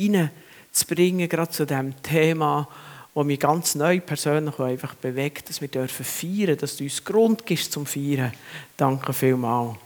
reinzubringen, 0.00 1.28
gerade 1.28 1.50
zu 1.50 1.66
diesem 1.66 2.00
Thema, 2.02 2.68
das 3.14 3.24
mich 3.24 3.40
ganz 3.40 3.74
neu 3.74 4.00
persönlich 4.00 4.58
einfach 4.58 4.94
bewegt, 4.94 5.48
dass 5.48 5.60
wir 5.60 5.68
dürfen 5.68 6.04
feiern, 6.04 6.56
dass 6.56 6.76
du 6.76 6.84
uns 6.84 7.04
Grund 7.04 7.44
gibst 7.44 7.72
zum 7.72 7.86
Feiern. 7.86 8.32
Danke 8.76 9.12
vielmals. 9.12 9.76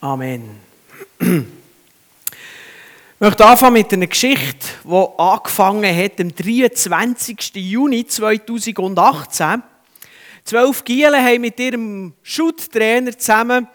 Amen. 0.00 0.58
Ich 1.18 3.20
möchte 3.20 3.46
anfangen 3.46 3.74
mit 3.74 3.92
einer 3.92 4.06
Geschichte, 4.06 4.66
die 4.84 5.06
angefangen 5.18 5.96
hat 5.96 6.20
am 6.20 6.34
23. 6.34 7.54
Juni 7.54 8.06
2018. 8.06 9.62
Zwölf 10.44 10.84
Gielen 10.84 11.24
haben 11.24 11.40
mit 11.40 11.58
ihrem 11.58 12.12
Schutttrainer 12.22 13.16
zusammen 13.16 13.66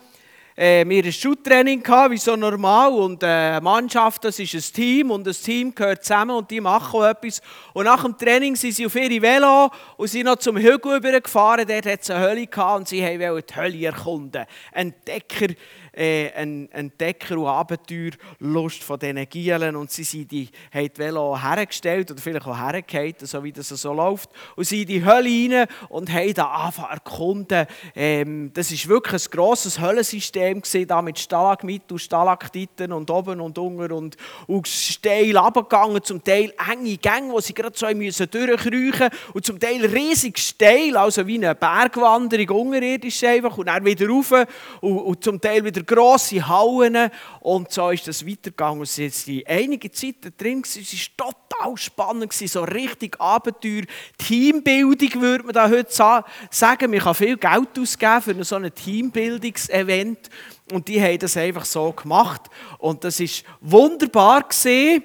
äh, 0.59 0.83
wir 0.85 1.05
ein 1.05 1.13
Schutttraining 1.13 1.81
gehabt, 1.81 2.11
wie 2.11 2.17
so 2.17 2.35
normal. 2.35 2.91
Und 2.91 3.23
äh, 3.23 3.27
eine 3.27 3.61
Mannschaft, 3.61 4.25
das 4.25 4.39
ist 4.39 4.53
ein 4.53 4.73
Team 4.73 5.11
und 5.11 5.25
das 5.25 5.41
Team 5.41 5.73
gehört 5.73 6.03
zusammen 6.03 6.35
und 6.35 6.51
die 6.51 6.59
machen 6.59 7.01
etwas. 7.01 7.41
Und 7.71 7.85
nach 7.85 8.03
dem 8.03 8.17
Training 8.17 8.57
sind 8.57 8.73
sie 8.73 8.85
auf 8.85 8.95
ihre 8.95 9.21
Velo 9.21 9.71
und 9.95 10.09
sind 10.09 10.25
noch 10.25 10.35
zum 10.35 10.57
Hügel 10.57 10.97
übergefahren. 10.97 11.65
Dort 11.65 11.85
hat 11.85 12.01
es 12.01 12.09
eine 12.09 12.25
Hölle 12.25 12.47
gehabt 12.47 12.79
und 12.79 12.87
sie 12.89 13.01
wollten 13.01 13.47
die 13.47 13.55
Hölle 13.55 13.85
erkunden. 13.85 14.45
Entdecker 14.73 15.53
äh, 15.99 16.31
ein 16.33 16.71
Entdecker 16.71 17.37
und 17.37 17.47
Abenteuerlust 17.47 18.83
von 18.83 18.97
diesen 18.97 19.27
Gielen. 19.29 19.75
Und 19.75 19.91
sie 19.91 20.03
sind 20.03 20.31
die, 20.31 20.49
haben 20.73 20.89
die 20.93 20.97
Velo 20.97 21.37
hergestellt 21.37 22.09
oder 22.11 22.21
vielleicht 22.21 22.47
auch 22.47 22.57
hergehalten, 22.57 23.27
so 23.27 23.43
wie 23.43 23.51
das 23.51 23.67
so 23.67 23.93
läuft. 23.93 24.29
Und 24.55 24.63
sind 24.63 24.81
in 24.81 24.87
die 24.87 25.05
Hölle 25.05 25.29
rein 25.29 25.67
und 25.89 26.11
haben 26.11 26.33
da 26.33 26.45
angefangen 26.45 26.91
erkunden. 26.91 27.67
Ähm, 27.95 28.51
das 28.53 28.71
war 28.71 28.89
wirklich 28.95 29.25
ein 29.25 29.31
grosses 29.31 29.79
Höllensystem 29.79 30.61
da 30.87 31.01
mit 31.01 31.19
Stalagmiten 31.19 31.93
und 31.93 31.99
Stalaktiten 31.99 32.93
und 32.93 33.11
oben 33.11 33.41
und 33.41 33.57
unten 33.57 33.91
und, 33.91 34.15
und 34.47 34.67
steil 34.67 35.37
runtergegangen, 35.37 36.03
zum 36.03 36.23
Teil 36.23 36.53
enge 36.71 36.97
Gänge, 36.97 37.33
wo 37.33 37.41
sie 37.41 37.53
gerade 37.53 37.77
so 37.77 37.87
müssen 37.93 38.29
durchkriechen 38.29 39.09
und 39.33 39.45
zum 39.45 39.59
Teil 39.59 39.85
riesig 39.85 40.37
steil, 40.37 40.95
also 40.95 41.27
wie 41.27 41.35
eine 41.35 41.55
Bergwanderung 41.55 42.67
unterirdisch 42.67 43.23
einfach. 43.23 43.57
Und 43.57 43.67
dann 43.67 43.83
wieder 43.83 44.07
rauf. 44.07 44.33
Und, 44.81 44.97
und 44.99 45.23
zum 45.23 45.41
Teil 45.41 45.63
wieder 45.65 45.81
grosse 45.89 46.47
Hallen. 46.47 47.09
Und 47.41 47.71
so 47.71 47.89
ist 47.89 48.07
das 48.07 48.25
weitergegangen. 48.25 48.85
Sie 48.85 49.09
waren 49.09 49.57
einige 49.57 49.91
Zeit 49.91 50.15
drin, 50.37 50.61
es 50.63 50.77
war 51.17 51.31
total 51.31 51.77
spannend, 51.77 52.31
so 52.31 52.63
richtig 52.63 53.19
Abenteuer, 53.19 53.83
Teambildung 54.17 55.21
würde 55.21 55.45
man 55.45 55.53
da 55.53 55.69
heute 55.69 55.91
sagen. 55.91 56.91
Man 56.91 56.99
kann 56.99 57.15
viel 57.15 57.37
Geld 57.37 57.79
ausgeben 57.79 58.21
für 58.21 58.43
so 58.43 58.55
ein 58.55 58.73
Teambildungsevent. 58.73 60.29
Und 60.71 60.87
die 60.87 61.01
haben 61.01 61.17
das 61.17 61.35
einfach 61.35 61.65
so 61.65 61.91
gemacht. 61.91 62.43
Und 62.77 63.03
das 63.03 63.19
ist 63.19 63.43
wunderbar 63.59 64.43
gesehen 64.43 65.03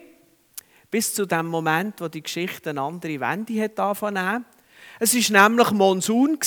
bis 0.91 1.15
zu 1.15 1.27
dem 1.27 1.47
Moment, 1.47 2.01
wo 2.01 2.09
die 2.09 2.23
Geschichte 2.23 2.71
eine 2.71 2.83
andere 2.83 3.19
Wende 3.19 3.61
hat 3.61 3.81
angefangen. 3.81 4.45
Es 5.01 5.33
war 5.33 5.49
nämlich 5.49 5.71
Monsun 5.73 6.39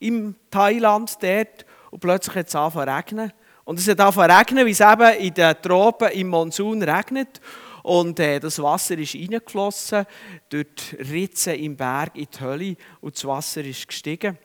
im 0.00 0.34
Thailand 0.50 1.16
dort 1.20 1.66
und 1.90 2.00
plötzlich 2.00 2.36
hat 2.36 2.48
es 2.48 2.54
angefangen 2.54 2.88
zu 2.88 2.94
regnen. 2.94 3.32
Und 3.64 3.78
es 3.78 3.88
hat 3.88 4.00
angefangen 4.00 4.30
zu 4.30 4.36
regnen, 4.36 4.66
wie 4.66 4.70
es 4.70 4.80
eben 4.80 5.20
in 5.20 5.34
den 5.34 5.62
Tropen 5.62 6.08
im 6.10 6.28
Monsun 6.28 6.82
regnet. 6.82 7.40
Und 7.82 8.20
äh, 8.20 8.40
das 8.40 8.62
Wasser 8.62 8.98
ist 8.98 9.14
reingeflossen 9.14 10.04
durch 10.48 10.66
die 10.74 10.96
Ritze 10.96 11.54
im 11.54 11.76
Berg 11.76 12.16
in 12.16 12.26
die 12.32 12.40
Hölle 12.40 12.76
und 13.00 13.14
das 13.14 13.24
Wasser 13.24 13.64
ist 13.64 13.88
gestiegen. 13.88 14.36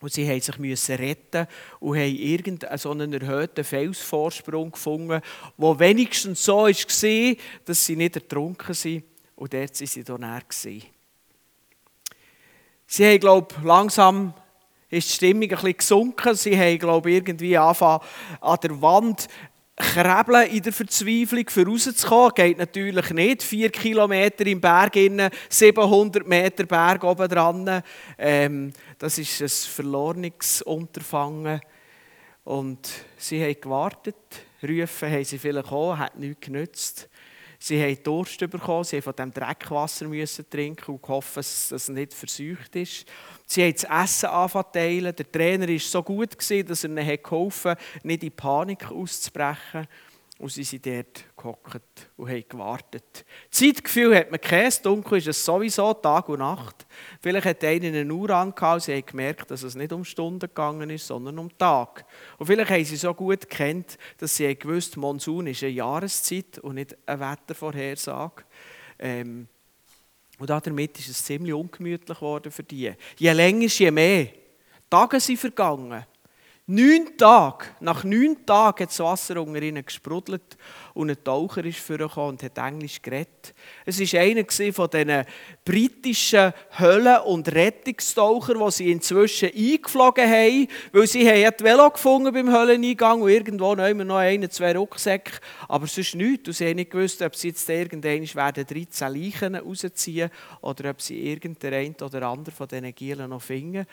Und 0.00 0.12
sie 0.12 0.24
mussten 0.24 0.40
sich 0.42 0.58
müssen 0.58 0.94
retten 0.94 1.48
und 1.80 1.96
haben 1.96 2.14
irgendeinen 2.14 2.78
so 2.78 2.92
einen 2.92 3.12
erhöhten 3.12 3.64
Felsvorsprung 3.64 4.70
gefunden, 4.70 5.20
wo 5.56 5.76
wenigstens 5.76 6.44
so 6.44 6.68
war, 6.68 7.36
dass 7.64 7.84
sie 7.84 7.96
nicht 7.96 8.14
ertrunken 8.14 8.74
sind. 8.74 9.04
Und 9.34 9.52
dort 9.52 9.80
waren 9.80 9.86
sie 9.86 10.04
dann 10.04 10.20
näher. 10.20 10.42
Sie 12.86 13.06
haben, 13.06 13.20
glaube 13.20 13.54
ich, 13.56 13.64
langsam 13.64 14.34
ist 14.90 15.08
die 15.08 15.14
Stimmung 15.14 15.42
ein 15.42 15.48
bisschen 15.48 15.76
gesunken. 15.76 16.34
Sie 16.34 16.58
haben, 16.58 16.78
glaube 16.78 17.10
ich, 17.10 17.16
irgendwie 17.16 17.56
angefangen, 17.56 18.00
an 18.40 18.58
der 18.62 18.80
Wand 18.80 19.28
krebeln 19.76 20.50
in 20.50 20.62
der 20.62 20.72
Verzweiflung, 20.72 21.48
für 21.48 21.66
rauszukommen. 21.66 22.32
Geht 22.34 22.58
natürlich 22.58 23.10
nicht. 23.10 23.42
Vier 23.42 23.70
Kilometer 23.70 24.46
im 24.46 24.60
Berg, 24.60 24.96
innen, 24.96 25.30
700 25.48 26.26
Meter 26.26 26.64
Berg 26.64 27.04
oben 27.04 27.28
dran. 27.28 27.82
Ähm, 28.18 28.72
das 28.98 29.18
ist 29.18 29.40
ein 29.40 29.48
verlorenes 29.48 30.62
Unterfangen. 30.62 31.60
Und 32.44 32.88
sie 33.16 33.42
haben 33.42 33.60
gewartet. 33.60 34.16
Rufen 34.62 35.12
haben 35.12 35.24
sie 35.24 35.38
vielleicht 35.38 35.70
auch, 35.70 35.96
hat 35.96 36.18
nichts 36.18 36.46
genützt. 36.46 37.08
Sie 37.60 37.82
haben 37.82 38.02
Durst 38.04 38.38
bekommen, 38.38 38.84
sie 38.84 38.96
mussten 38.96 39.02
von 39.02 39.14
diesem 39.16 39.32
Dreckwasser 39.32 40.48
trinken 40.48 40.92
und 40.92 41.08
hoffen, 41.08 41.36
dass 41.36 41.72
es 41.72 41.88
nicht 41.88 42.14
verseucht 42.14 42.76
ist. 42.76 43.04
Sie 43.46 43.64
haben 43.64 43.72
das 43.72 43.84
Essen 43.84 44.28
angefangen 44.28 45.14
Der 45.16 45.32
Trainer 45.32 45.68
war 45.68 45.78
so 45.78 46.02
gut, 46.02 46.36
dass 46.38 46.50
er 46.50 46.90
ihnen 46.90 47.22
geholfen 47.22 47.72
hat, 47.72 48.04
nicht 48.04 48.22
in 48.22 48.30
Panik 48.30 48.90
auszubrechen. 48.90 49.88
Und 50.38 50.52
sie 50.52 50.62
sind 50.62 50.86
dort 50.86 51.24
gehockt 51.36 52.10
und 52.16 52.28
haben 52.28 52.44
gewartet. 52.48 53.24
Zeitgefühl 53.50 54.16
hat 54.16 54.30
man 54.30 54.40
kein, 54.40 54.72
dunkel 54.84 55.18
ist 55.18 55.26
es 55.26 55.44
sowieso, 55.44 55.92
Tag 55.94 56.28
und 56.28 56.38
Nacht. 56.38 56.86
Vielleicht 57.20 57.44
hat 57.44 57.64
einer 57.64 57.86
eine 57.88 58.14
Uhr 58.14 58.30
angehauen, 58.30 58.78
sie 58.78 58.94
haben 58.94 59.04
gemerkt, 59.04 59.50
dass 59.50 59.64
es 59.64 59.74
nicht 59.74 59.92
um 59.92 60.04
Stunden 60.04 60.38
gegangen 60.38 60.90
ist, 60.90 61.08
sondern 61.08 61.40
um 61.40 61.58
Tag. 61.58 62.06
Und 62.38 62.46
vielleicht 62.46 62.70
haben 62.70 62.84
sie 62.84 62.96
so 62.96 63.12
gut 63.14 63.50
gekannt, 63.50 63.98
dass 64.18 64.36
sie 64.36 64.54
gewusst 64.54 64.96
Monsun 64.96 65.48
ist 65.48 65.64
eine 65.64 65.72
Jahreszeit 65.72 66.58
und 66.60 66.76
nicht 66.76 66.96
eine 67.04 67.20
Wettervorhersage. 67.20 68.44
Ähm, 69.00 69.48
und 70.38 70.48
damit 70.48 71.00
ist 71.00 71.08
es 71.08 71.24
ziemlich 71.24 71.52
ungemütlich 71.52 72.16
geworden 72.16 72.52
für 72.52 72.62
die. 72.62 72.92
Je 73.16 73.32
länger, 73.32 73.66
je 73.66 73.90
mehr. 73.90 74.28
Tage 74.88 75.18
sind 75.18 75.40
vergangen. 75.40 76.06
Neun 76.70 77.16
Tage, 77.16 77.64
nach 77.80 78.04
neun 78.04 78.44
Tagen 78.44 78.82
hat 78.82 78.90
das 78.90 79.00
Wasser 79.00 79.40
unter 79.40 79.62
ihnen 79.62 79.82
gesprudelt 79.82 80.58
und 80.92 81.08
ein 81.08 81.24
Taucher 81.24 81.64
ist 81.64 81.78
vorgekommen 81.78 82.32
und 82.32 82.42
hat 82.42 82.58
Englisch 82.58 83.00
geredet. 83.00 83.54
Es 83.86 83.98
war 83.98 84.20
einer 84.20 84.44
von 84.74 84.90
diesen 84.90 85.24
britischen 85.64 86.52
Höllen- 86.78 87.22
und 87.22 87.50
Rettungstauchern, 87.50 88.62
die 88.62 88.70
sie 88.70 88.92
inzwischen 88.92 89.48
eingeflogen 89.48 90.30
haben, 90.30 90.68
weil 90.92 91.06
sie 91.06 91.26
haben 91.26 91.54
die 91.58 91.64
Velo 91.64 91.88
gefunden 91.88 92.34
beim 92.34 92.52
Hölleneingang 92.52 93.22
und 93.22 93.30
irgendwo 93.30 93.74
noch 93.74 94.16
einen, 94.16 94.50
zwei 94.50 94.76
Rucksäcke, 94.76 95.38
aber 95.68 95.86
sonst 95.86 96.16
nichts. 96.16 96.48
Und 96.48 96.54
sie 96.54 96.68
haben 96.68 96.76
nicht 96.76 96.90
gewusst, 96.90 97.22
ob 97.22 97.34
sie 97.34 97.48
jetzt 97.48 97.66
irgendwann 97.70 98.34
werden 98.34 98.66
13 98.66 99.14
Leichen 99.14 99.54
rausziehen 99.54 100.28
oder 100.60 100.90
ob 100.90 101.00
sie 101.00 101.30
irgendeinen 101.32 101.94
oder 102.02 102.24
anderen 102.24 102.54
von 102.54 102.68
diesen 102.68 102.94
Gielen 102.94 103.30
noch 103.30 103.40
finden. 103.40 103.86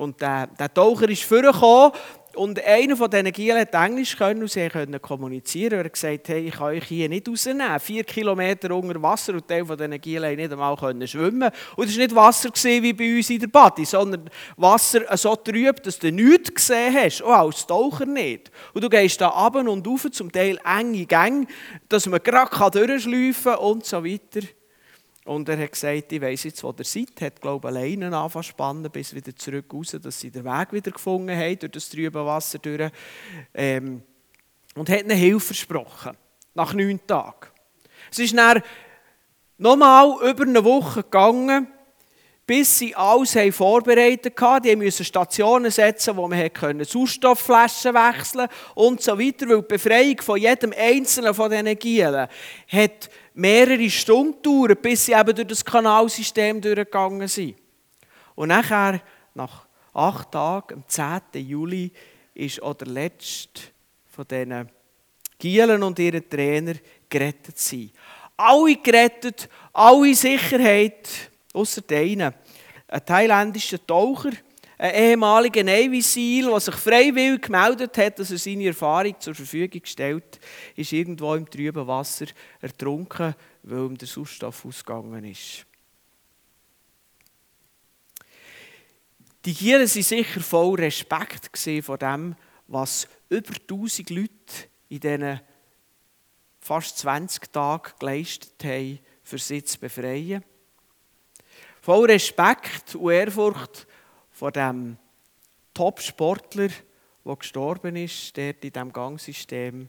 Und 0.00 0.18
der, 0.18 0.46
der 0.46 0.72
Taucher 0.72 1.10
ist 1.10 1.24
vorgekommen 1.24 1.92
und 2.34 2.64
einer 2.64 2.96
von 2.96 3.10
diesen 3.10 3.30
Gielen 3.32 3.58
hat 3.58 3.74
Englisch 3.74 4.16
können 4.16 4.40
und 4.40 4.50
sie 4.50 4.66
konnten 4.70 5.02
kommunizieren. 5.02 5.74
Er 5.74 5.84
hat 5.84 5.92
gesagt, 5.92 6.26
hey, 6.30 6.48
ich 6.48 6.54
kann 6.54 6.68
euch 6.68 6.84
hier 6.84 7.06
nicht 7.06 7.28
rausnehmen. 7.28 7.78
Vier 7.78 8.04
Kilometer 8.04 8.74
unter 8.74 9.02
Wasser 9.02 9.34
und 9.34 9.46
Teil 9.46 9.66
von 9.66 9.76
diesen 9.76 10.00
Gielen 10.00 10.36
nicht 10.36 10.50
einmal 10.50 10.74
können 10.74 11.06
schwimmen. 11.06 11.50
Und 11.76 11.86
es 11.86 11.98
war 11.98 12.02
nicht 12.02 12.14
Wasser 12.14 12.48
wie 12.82 12.92
bei 12.94 13.16
uns 13.18 13.28
in 13.28 13.40
der 13.40 13.48
Badi, 13.48 13.84
sondern 13.84 14.30
Wasser 14.56 15.02
so 15.18 15.36
trüb, 15.36 15.82
dass 15.82 15.98
du 15.98 16.10
nichts 16.10 16.54
gesehen 16.54 16.94
hast, 16.94 17.22
auch 17.22 17.32
als 17.32 17.66
Taucher 17.66 18.06
nicht. 18.06 18.50
Und 18.72 18.82
du 18.82 18.88
gehst 18.88 19.20
da 19.20 19.28
runter 19.28 19.70
und 19.70 19.86
rauf, 19.86 20.06
zum 20.12 20.32
Teil 20.32 20.58
enge 20.64 21.04
Gänge, 21.04 21.46
dass 21.90 22.06
man 22.06 22.22
gerade 22.22 22.86
durchschleifen 22.86 23.52
kann 23.52 23.58
und 23.58 23.84
so 23.84 24.02
weiter. 24.02 24.46
Und 25.24 25.48
er 25.48 25.58
hat 25.58 25.72
gesagt, 25.72 26.12
ich 26.12 26.20
weiss 26.20 26.44
jetzt, 26.44 26.62
wo 26.62 26.74
ihr 26.76 26.84
seid. 26.84 27.20
Hat, 27.20 27.40
glaube 27.40 27.68
ich, 27.68 27.74
alleine 27.74 28.16
angefangen 28.16 28.42
spannen, 28.42 28.90
bis 28.90 29.14
wieder 29.14 29.34
zurück 29.36 29.66
raus, 29.72 29.96
dass 30.00 30.18
sie 30.18 30.30
den 30.30 30.44
Weg 30.44 30.72
wieder 30.72 30.90
gefunden 30.90 31.36
haben, 31.36 31.58
durch 31.58 31.72
das 31.72 31.88
trübe 31.90 32.24
Wasser 32.24 32.58
durch. 32.58 32.90
Ähm, 33.54 34.02
und 34.74 34.88
hat 34.88 35.02
ihnen 35.02 35.16
Hilfe 35.16 35.46
versprochen. 35.46 36.16
Nach 36.54 36.72
neun 36.72 37.00
Tagen. 37.06 37.48
Es 38.10 38.18
ist 38.18 38.36
dann 38.36 38.62
nochmal 39.58 40.16
über 40.28 40.44
eine 40.44 40.64
Woche 40.64 41.02
gegangen, 41.02 41.68
bis 42.46 42.78
sie 42.78 42.96
alles 42.96 43.36
haben 43.36 43.52
vorbereitet 43.52 44.40
hatten. 44.40 44.66
Die 44.66 44.74
mussten 44.74 45.04
Stationen 45.04 45.70
setzen, 45.70 46.16
wo 46.16 46.26
man 46.26 46.50
Sauerstoffflaschen 46.84 47.94
wechseln 47.94 48.48
und 48.74 49.00
so 49.00 49.16
weiter, 49.16 49.48
weil 49.48 49.60
die 49.60 49.68
Befreiung 49.68 50.20
von 50.20 50.40
jedem 50.40 50.74
einzelnen 50.76 51.32
von 51.32 51.48
diesen 51.48 51.78
Gielen 51.78 52.26
hat 52.66 53.10
mehrere 53.34 53.88
Stunden 53.90 54.42
gedauert, 54.42 54.82
bis 54.82 55.06
sie 55.06 55.12
eben 55.12 55.34
durch 55.34 55.48
das 55.48 55.64
Kanalsystem 55.64 56.60
durchgegangen 56.60 57.28
sind. 57.28 57.56
Und 58.34 58.48
nachher, 58.48 59.00
nach 59.34 59.66
acht 59.92 60.32
Tagen, 60.32 60.74
am 60.74 60.84
10. 60.86 61.46
Juli, 61.46 61.92
ist 62.34 62.62
auch 62.62 62.74
der 62.74 62.88
letzte 62.88 63.62
von 64.06 64.26
diesen 64.26 64.70
Gielen 65.38 65.82
und 65.82 65.98
ihren 65.98 66.28
Trainer 66.28 66.74
gerettet 67.08 67.58
sein. 67.58 67.90
Alle 68.36 68.76
gerettet, 68.76 69.48
alle 69.72 70.14
Sicherheit, 70.14 71.08
außer 71.52 71.82
einen. 71.90 72.34
Ein 72.88 73.06
thailändischer 73.06 73.84
Taucher, 73.86 74.32
ein 74.80 74.94
ehemaliger 74.94 75.62
Navy 75.62 76.00
SEAL, 76.00 76.50
der 76.50 76.60
sich 76.60 76.74
freiwillig 76.74 77.42
gemeldet 77.42 77.98
hat, 77.98 78.18
dass 78.18 78.30
er 78.30 78.38
seine 78.38 78.68
Erfahrung 78.68 79.14
zur 79.20 79.34
Verfügung 79.34 79.82
stellt, 79.84 80.40
ist 80.74 80.92
irgendwo 80.92 81.34
im 81.34 81.48
trüben 81.48 81.86
Wasser 81.86 82.24
ertrunken, 82.62 83.34
weil 83.62 83.78
ihm 83.78 83.98
der 83.98 84.08
Sauerstoff 84.08 84.64
ausgegangen 84.64 85.24
ist. 85.24 85.66
Die 89.44 89.52
Gielen 89.52 89.80
waren 89.80 89.86
sicher 89.86 90.40
voll 90.40 90.80
Respekt 90.80 91.50
vor 91.82 91.98
dem, 91.98 92.34
was 92.66 93.06
über 93.28 93.52
1000 93.52 94.08
Leute 94.08 94.30
in 94.88 95.00
diesen 95.00 95.40
fast 96.58 96.98
20 96.98 97.52
Tagen 97.52 97.92
geleistet 97.98 98.64
haben, 98.64 98.98
für 99.22 99.38
sie 99.38 99.62
zu 99.62 99.78
befreien. 99.78 100.42
Voll 101.82 102.10
Respekt 102.10 102.94
und 102.94 103.12
Ehrfurcht 103.12 103.86
vor 104.40 104.52
dem 104.52 104.96
Top-Sportler, 105.74 106.70
der 107.26 107.36
gestorben 107.36 107.94
ist, 107.96 108.34
dort 108.38 108.64
in 108.64 108.72
diesem 108.72 108.90
Gangsystem. 108.90 109.86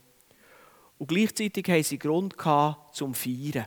Und 0.97 1.07
gleichzeitig 1.07 1.69
haben 1.69 1.83
sie 1.83 1.97
Grund 1.97 2.35
zum 2.91 3.13
Feiern. 3.13 3.65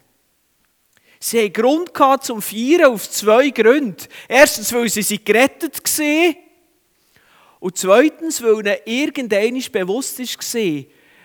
Sie 1.19 1.40
haben 1.40 1.52
Grund 1.54 1.92
zum 2.20 2.42
Feiern 2.42 2.92
auf 2.92 3.08
zwei 3.08 3.48
Gründe. 3.48 4.04
Erstens, 4.28 4.75
weil 4.75 4.90
sie 4.90 5.25
gerettet 5.25 5.82
waren. 5.82 6.36
Und 7.60 7.78
zweitens, 7.78 8.42
weil 8.42 8.58
ihnen 8.58 8.76
irgendeiner 8.84 9.70
bewusst 9.72 10.19
war, 10.19 10.84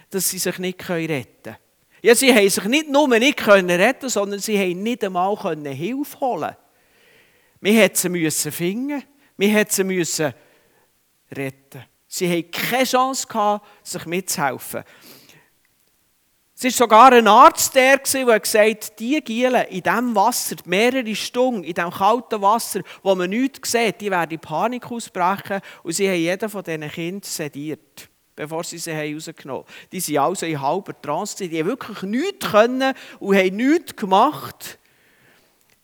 dass 0.09 0.29
sie 0.29 0.39
sich 0.39 0.57
nicht 0.57 0.87
retten 0.87 1.43
können. 1.43 1.57
Ja, 2.01 2.15
sie 2.15 2.33
haben 2.33 2.49
sich 2.49 2.63
nicht 2.63 2.87
nur 2.87 3.09
nicht 3.09 3.45
retten 3.45 4.07
sondern 4.07 4.39
sie 4.39 4.57
haben 4.57 4.83
nicht 4.83 5.03
einmal 5.03 5.37
Hilfe 5.75 6.19
holen 6.21 6.55
Wir 7.59 7.73
hätten 7.73 8.31
sie 8.31 8.51
finden 8.51 9.03
wir 9.39 9.49
hätten 9.49 10.03
sie 10.03 10.33
retten 11.31 11.85
Sie 12.11 12.27
hatten 12.27 12.51
keine 12.51 12.83
Chance, 12.85 13.27
gehabt, 13.27 13.65
sich 13.83 14.05
mitzuhelfen. 14.07 14.83
Es 16.57 16.63
war 16.63 16.71
sogar 16.71 17.13
ein 17.13 17.27
Arzt, 17.27 17.73
der, 17.75 17.99
der 17.99 18.39
gesagt 18.39 18.83
hat, 18.83 18.99
die 18.99 19.21
Gielen 19.21 19.65
in 19.67 19.83
diesem 19.83 20.15
Wasser, 20.15 20.55
mehrere 20.65 21.15
Stunden, 21.15 21.63
in 21.63 21.73
diesem 21.73 21.91
kalten 21.91 22.41
Wasser, 22.41 22.81
wo 23.03 23.15
man 23.15 23.29
nichts 23.29 23.71
sieht, 23.71 24.01
die 24.01 24.11
werden 24.11 24.31
in 24.31 24.39
Panik 24.39 24.91
ausbrechen 24.91 25.61
und 25.83 25.93
sie 25.93 26.09
haben 26.09 26.17
jeden 26.17 26.49
von 26.49 26.63
diesen 26.63 26.89
Kindern 26.89 27.21
sediert, 27.23 28.09
bevor 28.35 28.63
sie 28.63 28.79
sie 28.79 28.91
rausgenommen 28.91 29.63
haben. 29.63 29.73
Die 29.91 29.99
sind 29.99 30.17
also 30.17 30.47
in 30.47 30.59
halber 30.59 30.99
Trance, 30.99 31.47
die 31.47 31.59
haben 31.59 31.67
wirklich 31.67 32.01
nichts 32.01 32.51
können 32.51 32.93
und 33.19 33.37
haben 33.37 33.55
nichts 33.55 33.95
gemacht. 33.95 34.78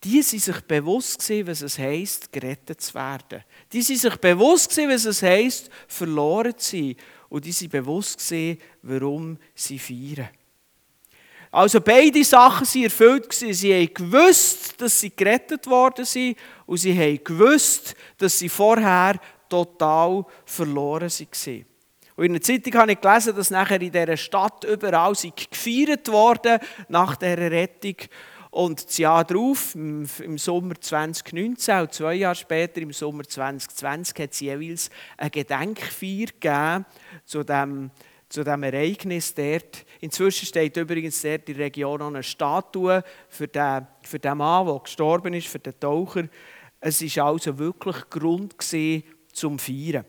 Die 0.06 0.22
sind 0.22 0.40
sich 0.40 0.60
bewusst 0.60 1.18
gewesen, 1.18 1.48
was 1.48 1.62
es 1.62 1.80
heisst, 1.80 2.32
gerettet 2.32 2.80
zu 2.80 2.94
werden. 2.94 3.42
Die 3.72 3.82
sind 3.82 3.98
sich 3.98 4.14
bewusst 4.18 4.70
gewesen, 4.70 4.90
was 4.90 5.04
es 5.04 5.20
heisst, 5.20 5.68
verloren 5.88 6.56
zu 6.56 6.76
sein. 6.76 6.96
Und 7.28 7.44
die 7.44 7.50
sind 7.50 7.72
bewusst 7.72 8.16
gewesen, 8.20 8.60
warum 8.82 9.36
sie 9.52 9.80
feiern. 9.80 10.28
Also 11.50 11.80
beide 11.80 12.22
Sachen 12.22 12.68
waren 12.68 12.84
erfüllt. 12.84 13.32
Sie 13.32 13.74
haben 13.74 13.94
gewusst, 13.94 14.80
dass 14.80 15.00
sie 15.00 15.10
gerettet 15.10 15.66
worden 15.66 16.04
sind 16.04 16.38
und 16.66 16.76
sie 16.76 16.96
haben 16.96 17.24
gewusst, 17.24 17.96
dass 18.16 18.38
sie 18.38 18.48
vorher 18.48 19.18
total 19.48 20.24
verloren 20.44 21.10
waren. 21.10 21.66
Und 22.14 22.24
in 22.26 22.32
der 22.32 22.42
Zeitung 22.42 22.74
habe 22.74 22.92
ich 22.92 23.00
gelesen, 23.00 23.34
dass 23.34 23.50
nachher 23.50 23.80
in 23.80 23.90
dieser 23.90 24.16
Stadt 24.16 24.62
überall 24.62 25.14
gefeiert 25.14 26.06
wurde 26.06 26.60
nach 26.88 27.16
dieser 27.16 27.50
Rettung. 27.50 27.96
Und 28.56 28.86
das 28.86 28.96
Jahr 28.96 29.22
darauf, 29.22 29.74
im 29.74 30.38
Sommer 30.38 30.80
2019 30.80 31.78
und 31.78 31.92
zwei 31.92 32.14
Jahre 32.14 32.34
später, 32.34 32.80
im 32.80 32.90
Sommer 32.90 33.24
2020, 33.24 34.18
hat 34.18 34.32
es 34.32 34.40
jeweils 34.40 34.88
eine 35.18 35.28
Gedenkfeier 35.28 36.28
gegeben 36.40 36.86
zu 37.26 37.44
dem 37.44 37.90
zu 38.30 38.42
diesem 38.42 38.62
Ereignis 38.62 39.34
dort. 39.34 39.84
Inzwischen 40.00 40.46
steht 40.46 40.74
übrigens 40.78 41.20
dort 41.20 41.46
in 41.50 41.56
der 41.58 41.66
Region 41.66 42.00
eine 42.00 42.22
Statue 42.22 43.04
für 43.28 43.46
den, 43.46 43.86
für 44.00 44.18
den 44.18 44.38
Mann, 44.38 44.66
der 44.66 44.80
gestorben 44.80 45.34
ist, 45.34 45.48
für 45.48 45.58
den 45.58 45.78
Taucher. 45.78 46.26
Es 46.80 47.02
war 47.02 47.26
also 47.26 47.58
wirklich 47.58 48.08
Grund 48.08 48.54
zum 49.32 49.58
Feiern. 49.58 50.06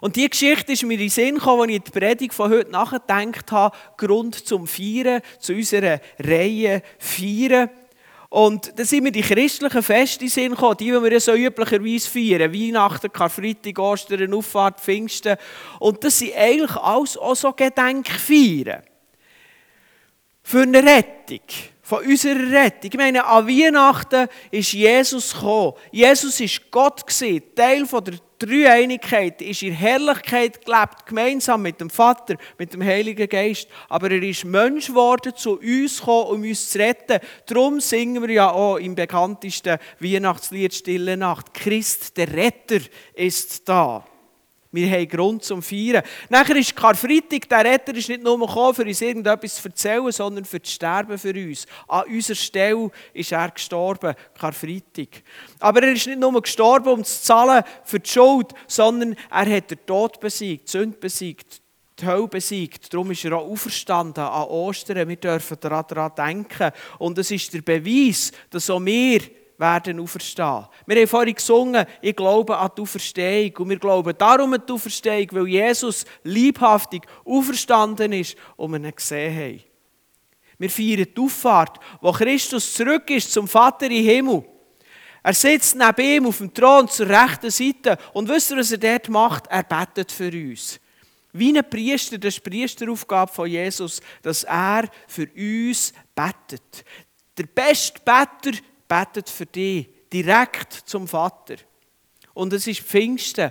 Und 0.00 0.16
die 0.16 0.28
Geschichte 0.28 0.72
ist 0.72 0.82
mir 0.82 0.94
in 0.94 1.00
den 1.00 1.08
Sinn 1.08 1.36
gekommen, 1.36 1.62
als 1.62 1.70
ich 1.70 1.82
die 1.82 1.98
Predigt 1.98 2.34
von 2.34 2.50
heute 2.50 2.70
nachgedacht 2.70 3.52
habe. 3.52 3.76
Grund 3.96 4.34
zum 4.34 4.66
Feiern, 4.66 5.22
zu 5.38 5.54
unserer 5.54 6.00
Reihe 6.18 6.82
Feiern. 6.98 7.70
Und 8.28 8.76
dann 8.76 8.84
sind 8.84 9.04
mir 9.04 9.12
die 9.12 9.22
christlichen 9.22 9.82
Feste 9.82 10.24
in 10.24 10.30
Sinn 10.30 10.50
gekommen, 10.50 10.76
die, 10.78 10.86
die 10.86 11.02
wir 11.02 11.20
so 11.20 11.34
üblicherweise 11.34 12.10
feiern. 12.10 12.52
Weihnachten, 12.52 13.12
Karfreitag, 13.12 13.78
Ostern, 13.78 14.34
Auffahrt, 14.34 14.80
Pfingsten. 14.80 15.36
Und 15.78 16.02
das 16.02 16.18
sind 16.18 16.34
eigentlich 16.36 16.76
alles 16.76 17.16
auch 17.16 17.36
so 17.36 17.52
Gedenkfeiern. 17.52 18.82
Für 20.42 20.62
eine 20.62 20.82
Rettung 20.82 21.40
von 21.84 22.04
unserer 22.04 22.50
Rettung. 22.50 22.90
Ich 22.92 22.98
meine, 22.98 23.24
an 23.26 23.46
Weihnachten 23.46 24.26
ist 24.50 24.72
Jesus 24.72 25.34
gekommen. 25.34 25.74
Jesus 25.92 26.40
ist 26.40 26.70
Gott 26.70 27.06
gewesen, 27.06 27.42
Teil 27.54 27.86
von 27.86 28.02
der 28.02 28.14
Dreieinigkeit, 28.38 29.40
ist 29.42 29.62
in 29.62 29.74
Herrlichkeit 29.74 30.64
gelebt, 30.64 31.06
gemeinsam 31.06 31.62
mit 31.62 31.80
dem 31.80 31.90
Vater, 31.90 32.36
mit 32.58 32.72
dem 32.72 32.82
Heiligen 32.82 33.28
Geist. 33.28 33.68
Aber 33.88 34.10
er 34.10 34.22
ist 34.22 34.44
Mensch 34.44 34.88
geworden, 34.88 35.34
zu 35.36 35.60
uns 35.60 36.00
gekommen, 36.00 36.30
um 36.30 36.42
uns 36.42 36.70
zu 36.70 36.78
retten. 36.78 37.20
Darum 37.46 37.80
singen 37.80 38.22
wir 38.22 38.30
ja 38.30 38.50
auch 38.50 38.78
im 38.78 38.94
bekanntesten 38.94 39.78
Weihnachtslied 40.00 40.74
Stille 40.74 41.16
Nacht. 41.16 41.52
Christ, 41.52 42.16
der 42.16 42.32
Retter, 42.32 42.80
ist 43.14 43.68
da. 43.68 44.04
Wir 44.74 44.90
haben 44.90 45.08
Grund 45.08 45.44
zum 45.44 45.62
Feiern. 45.62 46.02
Nachher 46.28 46.56
ist 46.56 46.74
Karfreitag, 46.74 47.48
der 47.48 47.64
Retter 47.64 47.94
ist 47.94 48.08
nicht 48.08 48.22
nur 48.22 48.38
gekommen, 48.38 48.74
für 48.74 48.84
uns 48.84 49.00
irgendetwas 49.00 49.54
zu 49.54 49.68
erzählen, 49.68 50.10
sondern 50.10 50.44
für 50.44 50.58
das 50.58 50.72
Sterben 50.72 51.16
für 51.16 51.32
uns. 51.32 51.66
An 51.86 52.04
unserer 52.08 52.36
Stelle 52.36 52.90
ist 53.12 53.30
er 53.30 53.50
gestorben, 53.50 54.14
Karfreitag. 54.36 55.22
Aber 55.60 55.82
er 55.82 55.92
ist 55.92 56.06
nicht 56.06 56.18
nur 56.18 56.42
gestorben, 56.42 56.88
um 56.88 57.04
zu 57.04 57.22
zahlen 57.22 57.62
für 57.84 58.00
die 58.00 58.10
Schuld, 58.10 58.52
sondern 58.66 59.14
er 59.30 59.56
hat 59.56 59.70
den 59.70 59.86
Tod 59.86 60.18
besiegt, 60.18 60.66
die 60.66 60.72
Sünde 60.72 60.98
besiegt, 60.98 61.60
die 62.00 62.06
Hölle 62.06 62.26
besiegt. 62.26 62.92
Darum 62.92 63.12
ist 63.12 63.24
er 63.24 63.36
auch 63.36 63.48
auferstanden 63.48 64.24
an 64.24 64.48
Ostern. 64.48 65.08
Wir 65.08 65.16
dürfen 65.16 65.56
daran 65.60 66.12
denken. 66.16 66.72
Und 66.98 67.16
es 67.18 67.30
ist 67.30 67.54
der 67.54 67.62
Beweis, 67.62 68.32
dass 68.50 68.70
auch 68.70 68.84
wir 68.84 69.20
werden 69.58 70.00
auferstehen. 70.00 70.66
Wir 70.86 70.96
haben 70.96 71.06
vorhin 71.06 71.34
gesungen, 71.34 71.86
ich 72.00 72.16
glaube 72.16 72.56
an 72.56 72.70
die 72.76 72.82
Auferstehung. 72.82 73.56
Und 73.58 73.70
wir 73.70 73.78
glauben 73.78 74.14
darum 74.16 74.52
an 74.52 74.62
die 74.66 74.72
Auferstehung, 74.72 75.28
weil 75.32 75.48
Jesus 75.48 76.04
liebhaftig 76.22 77.02
auferstanden 77.24 78.12
ist 78.12 78.36
und 78.56 78.72
wir 78.72 78.78
ihn 78.78 78.94
gesehen 78.94 79.36
haben. 79.36 79.64
Wir 80.58 80.70
feiern 80.70 81.06
die 81.16 81.20
Auffahrt, 81.20 81.78
wo 82.00 82.12
Christus 82.12 82.74
zurück 82.74 83.10
ist 83.10 83.32
zum 83.32 83.48
Vater 83.48 83.86
im 83.86 84.04
Himmel. 84.04 84.44
Er 85.22 85.32
sitzt 85.32 85.74
neben 85.74 86.06
ihm 86.06 86.26
auf 86.26 86.38
dem 86.38 86.52
Thron 86.52 86.88
zur 86.88 87.08
rechten 87.08 87.50
Seite 87.50 87.96
und 88.12 88.28
wisst 88.28 88.50
ihr, 88.50 88.58
was 88.58 88.72
er 88.72 88.78
dort 88.78 89.08
macht? 89.08 89.46
Er 89.46 89.62
betet 89.62 90.12
für 90.12 90.30
uns. 90.30 90.78
Wie 91.32 91.56
ein 91.56 91.68
Priester, 91.68 92.18
das 92.18 92.36
ist 92.36 92.46
die 92.46 92.50
Priesteraufgabe 92.50 93.32
von 93.32 93.48
Jesus, 93.48 94.00
dass 94.22 94.44
er 94.44 94.88
für 95.08 95.28
uns 95.34 95.92
betet. 96.14 96.84
Der 97.36 97.46
beste 97.46 98.00
Better 98.04 98.56
betet 98.88 99.28
für 99.28 99.46
dich 99.46 99.88
direkt 100.12 100.72
zum 100.72 101.08
Vater. 101.08 101.56
Und 102.34 102.52
es 102.52 102.66
ist 102.66 102.80
Pfingsten. 102.80 103.50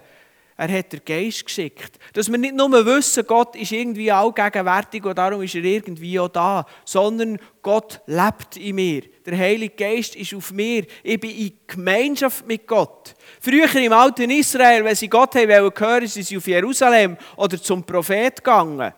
Er 0.56 0.78
hat 0.78 0.94
den 0.94 1.02
Geist 1.04 1.46
geschickt. 1.46 1.98
Dass 2.14 2.32
wir 2.32 2.38
nicht 2.38 2.56
nur 2.56 2.86
wissen, 2.86 3.26
Gott 3.26 3.56
ist 3.56 3.72
irgendwie 3.72 4.12
allgegenwärtig 4.12 5.04
und 5.04 5.18
darum 5.18 5.42
ist 5.42 5.56
er 5.56 5.64
irgendwie 5.64 6.20
auch 6.20 6.28
da, 6.28 6.66
sondern 6.86 7.40
Gott 7.62 8.02
lebt 8.06 8.58
in 8.58 8.76
mir. 8.76 9.02
Der 9.26 9.38
Heilige 9.38 9.76
Geist 9.76 10.16
ist 10.16 10.34
auf 10.36 10.52
mir. 10.52 10.86
Ich 11.02 11.20
bin 11.20 11.32
in 11.32 11.60
Gemeinschaft 11.66 12.46
mit 12.46 12.68
Gott. 12.68 13.16
Früher 13.42 13.74
im 13.76 13.94
alten 13.94 14.30
Israel, 14.30 14.86
wenn 14.86 14.96
sie 14.96 15.10
Gott 15.10 15.34
haben 15.36 15.50
hören, 15.50 16.08
sind 16.08 16.28
sie 16.28 16.38
auf 16.38 16.46
Jerusalem 16.46 17.18
oder 17.36 17.60
zum 17.60 17.84
Prophet 17.84 18.36
gegangen. 18.36 18.94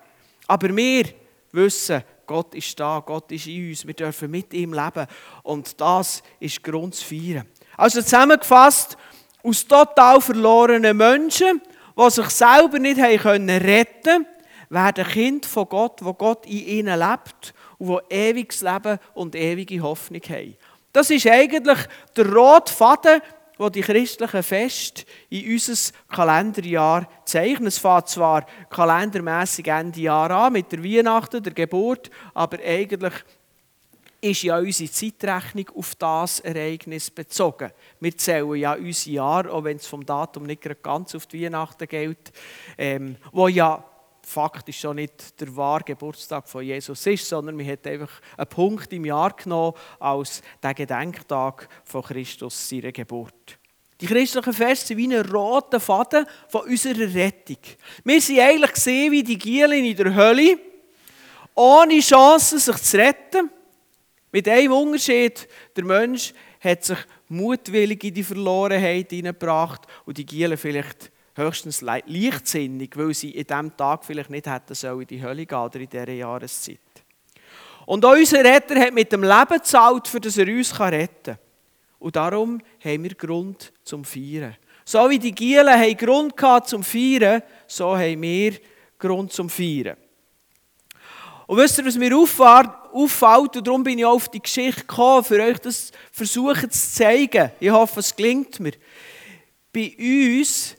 Aber 0.48 0.76
wir 0.76 1.06
wissen, 1.54 2.04
Gott 2.26 2.56
ist 2.56 2.80
da, 2.80 3.02
Gott 3.06 3.32
ist 3.32 3.48
in 3.48 3.70
uns, 3.70 3.86
wir 3.86 3.94
dürfen 3.94 4.32
mit 4.32 4.54
ihm 4.54 4.74
leben. 4.74 5.08
Und 5.44 5.80
das 5.80 6.24
ist 6.40 6.64
Grund 6.64 6.96
zu 6.96 7.06
feiern. 7.06 7.46
Also 7.78 8.02
zusammengefasst, 8.02 8.98
aus 9.44 9.68
total 9.68 10.22
verlorenen 10.22 10.98
Menschen, 10.98 11.62
die 11.98 12.10
sich 12.10 12.30
selber 12.30 12.80
nicht 12.80 13.00
haben 13.00 13.18
können 13.18 13.62
retten 13.62 14.26
werden 14.70 15.06
Kind 15.06 15.46
von 15.46 15.70
Gott, 15.70 16.04
wo 16.04 16.14
Gott 16.14 16.46
in 16.46 16.66
ihnen 16.66 17.00
lebt 17.00 17.54
und 17.78 17.88
wo 17.88 18.02
ewiges 18.10 18.62
Leben 18.62 19.00
und 19.14 19.36
ewige 19.36 19.82
Hoffnung 19.82 20.22
haben. 20.28 20.58
Das 20.92 21.10
ist 21.10 21.28
eigentlich 21.28 21.80
der 22.16 22.34
rote 22.34 22.72
Faden, 22.72 23.22
wo 23.58 23.70
die 23.70 23.82
christlichen 23.82 24.44
Feste 24.44 25.04
in 25.30 25.54
unser 25.54 25.94
Kalenderjahr 26.10 27.08
zeichnen. 27.26 27.68
Es 27.68 27.78
fängt 27.78 28.10
zwar 28.10 28.46
kalendermässig 28.70 29.68
Ende 29.68 30.02
Jahr 30.02 30.32
an 30.32 30.54
mit 30.54 30.72
der 30.72 30.84
Weihnachten, 30.84 31.44
der 31.44 31.54
Geburt, 31.54 32.10
aber 32.34 32.58
eigentlich 32.60 33.14
ist 34.22 34.44
ja 34.44 34.58
unsere 34.58 34.90
Zeitrechnung 34.90 35.70
auf 35.76 35.94
das 35.96 36.40
Ereignis 36.40 37.12
bezogen. 37.12 37.72
Wir 38.00 38.18
zählen 38.18 38.56
ja 38.56 38.74
unser 38.74 39.12
Jahr, 39.12 39.52
auch 39.52 39.64
wenn 39.64 39.78
es 39.78 39.86
vom 39.86 40.06
Datum 40.06 40.44
nicht 40.44 40.64
ganz 40.82 41.14
auf 41.14 41.28
die 41.28 41.44
Weihnachten 41.44 41.88
gilt, 41.88 42.32
ähm, 42.78 43.18
wo 43.32 43.48
ja 43.48 43.84
faktisch 44.26 44.80
schon 44.80 44.96
nicht 44.96 45.40
der 45.40 45.56
wahre 45.56 45.84
Geburtstag 45.84 46.50
von 46.50 46.64
Jesus 46.64 47.06
ist, 47.06 47.28
sondern 47.28 47.56
man 47.56 47.68
hat 47.68 47.86
einfach 47.86 48.22
einen 48.38 48.48
Punkt 48.48 48.92
im 48.92 49.06
Jahr 49.06 49.36
genommen 49.36 49.78
als 50.00 50.42
der 50.62 50.74
Gedenktag 50.74 51.70
von 51.84 52.02
Christus, 52.02 52.68
seiner 52.68 52.92
Geburt. 52.92 53.60
Die 54.02 54.08
christlichen 54.08 54.54
Feste 54.54 54.88
sind 54.88 54.98
wie 54.98 55.16
ein 55.16 55.26
roter 55.26 55.80
Faden 55.80 56.26
von 56.50 56.68
unserer 56.68 57.14
Rettung. 57.14 57.60
Wir 58.04 58.20
sind 58.20 58.40
eigentlich 58.40 58.74
gesehen 58.74 59.12
wie 59.12 59.24
die 59.24 59.38
Gielen 59.38 59.86
in 59.86 59.96
der 59.96 60.14
Hölle, 60.14 60.58
ohne 61.54 62.00
Chance, 62.00 62.60
sich 62.60 62.78
zu 62.78 62.98
retten. 62.98 63.50
Mit 64.32 64.50
einem 64.50 64.74
Unterschied, 64.74 65.48
der 65.76 65.86
Mensch 65.86 66.34
hat 66.60 66.84
sich 66.84 66.98
mutwillig 67.30 68.04
in 68.04 68.14
die 68.14 68.24
Verlorenheit 68.24 69.12
hineingebracht 69.12 69.84
und 70.06 70.18
die 70.18 70.26
Gielen 70.26 70.58
vielleicht 70.58 71.12
höchstens 71.36 71.82
leichtsinnig, 71.82 72.92
weil 72.96 73.14
sie 73.14 73.32
in 73.32 73.46
diesem 73.46 73.76
Tag 73.76 74.06
vielleicht 74.06 74.30
nicht 74.30 74.48
hätten 74.48 74.74
sollen 74.74 75.02
in 75.02 75.08
die 75.08 75.22
Hölle 75.22 75.46
gehen 75.46 75.58
oder 75.58 75.80
in 75.80 75.90
dieser 75.90 76.10
Jahreszeit. 76.10 76.80
Und 77.86 78.04
unser 78.04 78.44
Retter 78.44 78.80
hat 78.80 78.94
mit 78.94 79.12
dem 79.12 79.24
Leben 79.24 79.58
gezahlt, 79.58 80.08
für 80.08 80.20
das 80.20 80.38
er 80.38 80.48
uns 80.48 80.80
retten 80.80 81.24
kann. 81.24 81.38
Und 82.00 82.16
darum 82.16 82.62
haben 82.84 83.04
wir 83.04 83.14
Grund 83.16 83.72
zum 83.84 84.04
Feiern. 84.04 84.56
So 84.84 85.10
wie 85.10 85.20
die 85.20 85.34
Gielen 85.34 85.68
haben 85.68 85.98
Grund 85.98 86.38
gehabt 86.38 86.70
zum 86.70 86.84
Feiern, 86.84 87.42
so 87.68 87.96
haben 87.96 88.22
wir 88.22 88.54
Grund 88.98 89.32
zum 89.34 89.50
Feiern. 89.50 89.98
Und 91.48 91.58
wisst 91.58 91.78
ihr, 91.78 91.86
was 91.86 91.96
mir 91.96 92.16
auffällt, 92.16 93.56
und 93.56 93.68
darum 93.68 93.84
bin 93.84 94.00
ich 94.00 94.06
auf 94.06 94.30
die 94.30 94.42
Geschichte 94.42 94.82
gekommen, 94.82 95.24
für 95.24 95.42
euch 95.42 95.60
das 95.60 95.92
versuchen 96.12 96.72
zu 96.72 96.92
zeigen. 96.92 97.52
Ich 97.60 97.70
hoffe, 97.70 98.00
es 98.00 98.16
gelingt 98.16 98.60
mir. 98.60 98.74
Bei 99.72 99.94
uns 100.00 100.76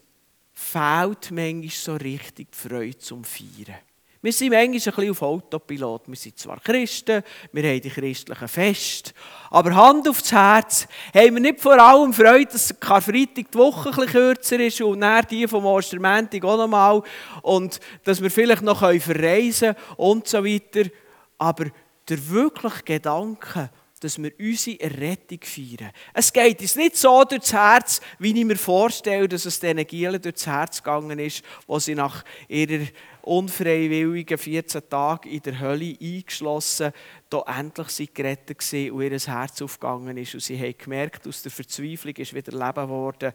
fehlt 0.77 1.31
manchmal 1.31 1.71
so 1.71 1.95
richtig 1.95 2.49
die 2.53 2.69
Freude 2.69 2.99
zum 2.99 3.25
Feiern. 3.25 3.79
Wir 4.21 4.33
sind 4.33 4.51
manchmal 4.51 4.67
ein 4.67 4.73
bisschen 4.73 5.11
auf 5.11 5.23
Autopilot. 5.23 6.03
Wir 6.09 6.17
sind 6.17 6.39
zwar 6.39 6.61
Christen, 6.61 7.23
wir 7.53 7.63
haben 7.63 7.81
die 7.81 7.89
christlichen 7.89 8.49
Feste, 8.49 9.13
aber 9.51 9.75
Hand 9.75 10.07
aufs 10.07 10.33
Herz, 10.33 10.87
haben 11.15 11.35
wir 11.35 11.41
nicht 11.41 11.61
vor 11.61 11.79
allem 11.79 12.13
Freude, 12.13 12.53
dass 12.53 12.79
Karfreitag 12.79 13.51
die 13.53 13.59
Woche 13.59 13.89
ein 13.89 13.95
bisschen 13.95 14.13
kürzer 14.13 14.61
ist 14.61 14.81
und 14.83 15.01
dann 15.01 15.25
die 15.31 15.49
vom 15.49 15.65
Ostermäntig 15.65 16.45
auch 16.45 16.59
nochmal 16.59 17.03
und 17.41 17.81
dass 18.05 18.21
wir 18.21 18.31
vielleicht 18.31 18.63
noch 18.63 18.81
verreisen 18.81 19.75
können 19.75 19.97
und 19.97 20.29
so 20.29 20.45
weiter. 20.45 20.91
Aber 21.39 21.67
der 22.09 22.29
wirkliche 22.29 22.83
Gedanke, 22.83 23.71
dass 24.07 24.23
wir 24.23 24.31
unsere 24.39 24.79
Errettung 24.79 25.41
feiern. 25.43 25.91
Es 26.15 26.33
geht 26.33 26.61
uns 26.61 26.77
nicht 26.77 26.97
so 26.97 27.25
durchs 27.25 27.53
Herz, 27.53 28.01
wie 28.21 28.39
ich 28.39 28.45
mir 28.45 28.55
vorstelle, 28.55 29.29
dass 29.29 29.47
es 29.47 29.59
diesen 29.59 29.85
Gielen 29.85 30.23
durchs 30.23 30.47
Herz 30.47 30.81
gegangen 30.81 31.19
ist, 31.19 31.43
wo 31.67 31.81
sie 31.81 31.97
nach 31.97 32.25
ihrer 32.47 32.87
unfreiwilligen 33.23 34.39
14 34.39 34.89
Tagen 34.89 35.29
in 35.29 35.43
der 35.43 35.59
Hölle 35.59 35.97
eingeschlossen, 36.01 36.93
da 37.29 37.43
endlich 37.59 37.89
sie 37.89 38.07
gerettet 38.07 38.61
waren 38.73 38.91
und 38.93 39.03
ihr 39.03 39.19
Herz 39.19 39.61
aufgegangen 39.61 40.17
ist 40.17 40.35
und 40.35 40.41
sie 40.41 40.57
haben 40.57 40.79
gemerkt, 40.79 41.27
aus 41.27 41.43
der 41.43 41.51
Verzweiflung 41.51 42.15
ist 42.15 42.33
wieder 42.33 42.53
Leben 42.53 42.87
geworden. 42.87 43.33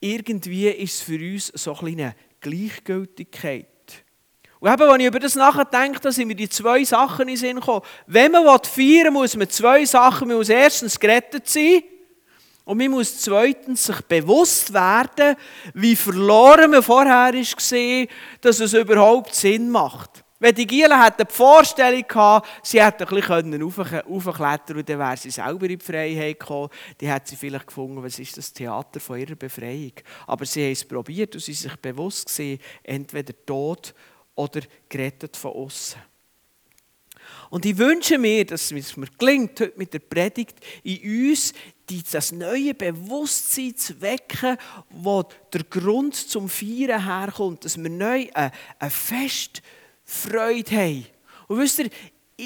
Irgendwie 0.00 0.68
ist 0.68 0.94
es 0.94 1.00
für 1.02 1.18
uns 1.18 1.48
so 1.48 1.76
eine 1.76 2.14
Gleichgültigkeit. 2.40 3.66
Und 4.62 4.72
eben, 4.72 4.82
als 4.82 5.00
ich 5.00 5.06
über 5.06 5.18
das 5.18 5.34
nachdenke, 5.34 6.12
sind 6.12 6.28
mir 6.28 6.36
die 6.36 6.48
zwei 6.48 6.84
Sachen 6.84 7.22
in 7.22 7.34
den 7.34 7.36
Sinn 7.36 7.56
gekommen. 7.56 7.82
Wenn 8.06 8.30
man 8.30 8.44
feiern 8.62 9.06
will, 9.06 9.10
muss 9.10 9.34
man 9.34 9.50
zwei 9.50 9.84
Sachen. 9.84 10.28
Man 10.28 10.36
muss 10.36 10.50
erstens 10.50 11.00
gerettet 11.00 11.48
sein 11.48 11.82
und 12.64 12.78
man 12.78 12.92
muss 12.92 13.18
zweitens 13.22 13.86
sich 13.86 14.00
bewusst 14.02 14.72
werden, 14.72 15.34
wie 15.74 15.96
verloren 15.96 16.70
man 16.70 16.80
vorher 16.80 17.34
war, 17.34 18.06
dass 18.40 18.60
es 18.60 18.72
überhaupt 18.72 19.34
Sinn 19.34 19.68
macht. 19.68 20.22
Wenn 20.38 20.54
die 20.54 20.68
Gielen 20.68 20.92
die 21.18 21.24
Vorstellung 21.28 22.04
gehabt, 22.06 22.48
sie 22.62 22.80
hätten 22.80 23.02
ein 23.02 23.14
bisschen 23.16 23.62
raufklettern 23.62 24.76
und 24.76 24.88
dann 24.88 24.98
wäre 25.00 25.16
sie 25.16 25.30
selber 25.32 25.68
in 25.68 25.76
die 25.76 25.84
Freiheit 25.84 26.38
gekommen, 26.38 26.68
die 27.00 27.08
hätte 27.08 27.30
sie 27.30 27.36
vielleicht 27.36 27.66
gefunden, 27.66 28.00
was 28.00 28.16
ist 28.20 28.36
das 28.36 28.52
Theater 28.52 29.00
von 29.00 29.18
ihrer 29.18 29.34
Befreiung. 29.34 29.94
Aber 30.28 30.46
sie 30.46 30.62
haben 30.66 30.72
es 30.72 30.84
probiert 30.84 31.34
und 31.34 31.40
sie 31.40 31.52
sind 31.52 31.70
sich 31.70 31.80
bewusst 31.80 32.26
gesehen, 32.26 32.60
entweder 32.84 33.34
tot 33.44 33.92
oder 34.34 34.60
gerettet 34.88 35.36
von 35.36 35.52
außen. 35.52 36.00
Und 37.50 37.66
ich 37.66 37.76
wünsche 37.76 38.18
mir, 38.18 38.46
dass 38.46 38.70
es 38.70 38.96
mir 38.96 39.06
gelingt, 39.18 39.60
heute 39.60 39.74
mit 39.76 39.92
der 39.92 39.98
Predigt 39.98 40.56
in 40.82 41.30
uns 41.30 41.52
das 42.10 42.32
neue 42.32 42.72
Bewusstsein 42.72 43.76
zu 43.76 44.00
wecken, 44.00 44.56
wo 44.88 45.22
der 45.52 45.64
Grund 45.64 46.14
zum 46.14 46.48
Feiern 46.48 47.04
herkommt, 47.04 47.64
dass 47.64 47.76
wir 47.76 47.90
neu 47.90 48.28
eine, 48.32 48.50
eine 48.78 48.90
Festfreude 48.90 50.74
haben. 50.74 51.06
Und 51.48 51.58
wisst 51.58 51.80
ihr, 51.80 51.90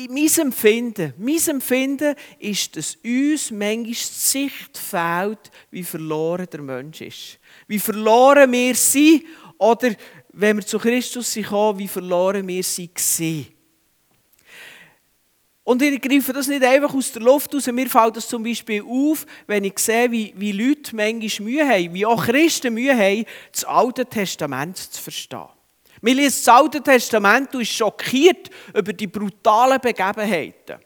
mein 0.09 0.28
Empfinden, 0.38 1.14
mein 1.16 1.49
Empfinden 1.49 2.16
ist, 2.40 2.76
dass 2.76 2.97
uns 2.97 3.50
manchmal 3.52 3.85
die 3.85 3.95
Sicht 3.95 4.76
fehlt, 4.76 5.50
wie 5.71 5.85
verloren 5.85 6.49
der 6.52 6.62
Mensch 6.62 7.00
ist. 7.00 7.38
Wie 7.69 7.78
verloren 7.78 8.50
wir 8.50 8.75
sind 8.75 9.25
oder 9.59 9.95
wenn 10.38 10.59
wir 10.59 10.66
zu 10.66 10.78
Christus 10.78 11.33
sind, 11.33 11.50
wie 11.78 11.88
verloren 11.88 12.47
wir 12.47 12.62
gesehen. 12.62 13.47
Und 15.64 15.83
ich 15.83 16.00
greife 16.00 16.33
das 16.33 16.47
nicht 16.47 16.62
einfach 16.62 16.95
aus 16.95 17.11
der 17.11 17.23
Luft 17.23 17.52
raus. 17.52 17.66
Mir 17.66 17.88
fällt 17.88 18.16
das 18.16 18.28
zum 18.28 18.45
Beispiel 18.45 18.83
auf, 18.83 19.26
wenn 19.49 19.64
ich 19.64 19.78
sehe, 19.78 20.12
wie, 20.12 20.33
wie 20.37 20.52
Leute 20.52 20.95
manchmal 20.95 21.49
Mühe 21.49 21.69
haben, 21.69 21.95
wie 21.95 22.07
auch 22.07 22.25
Christen 22.25 22.75
Mühe 22.75 22.97
haben, 22.97 23.25
das 23.50 23.64
Alte 23.64 24.07
Testament 24.07 24.76
zu 24.76 25.02
verstehen. 25.02 25.49
Man 26.02 26.14
liest 26.14 26.47
das 26.47 26.55
Alte 26.55 26.81
Testament 26.81 27.52
und 27.55 27.62
ist 27.62 27.73
schockiert 27.73 28.50
über 28.75 28.93
die 28.93 29.09
brutalen 29.09 29.81
Begebenheiten. 29.81 30.76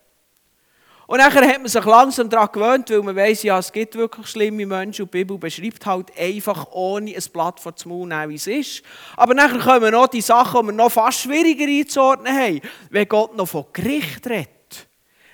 Und 1.10 1.18
nachher 1.18 1.44
hat 1.44 1.58
man 1.58 1.66
sich 1.66 1.84
langsam 1.84 2.30
daran 2.30 2.50
gewöhnt, 2.52 2.88
weil 2.88 3.02
man 3.02 3.16
weiß, 3.16 3.42
ja, 3.42 3.58
es 3.58 3.72
gibt 3.72 3.96
wirklich 3.96 4.28
schlimme 4.28 4.64
Menschen 4.64 5.02
und 5.02 5.12
die 5.12 5.18
Bibel 5.18 5.38
beschreibt 5.38 5.84
halt 5.84 6.16
einfach 6.16 6.70
ohne 6.70 7.10
ein 7.10 7.24
Blatt 7.32 7.58
vor 7.58 7.72
dem 7.72 7.88
Mund, 7.88 8.12
wie 8.28 8.36
es 8.36 8.46
ist. 8.46 8.82
Aber 9.16 9.34
nachher 9.34 9.58
kommen 9.58 9.90
noch 9.90 10.06
die 10.06 10.20
Sachen, 10.20 10.60
die 10.60 10.66
wir 10.68 10.72
noch 10.72 10.92
fast 10.92 11.22
schwieriger 11.22 11.66
einzuordnen 11.66 12.32
haben, 12.32 12.60
wenn 12.90 13.08
Gott 13.08 13.36
noch 13.36 13.48
von 13.48 13.64
Gericht 13.72 14.24
redet. 14.28 14.86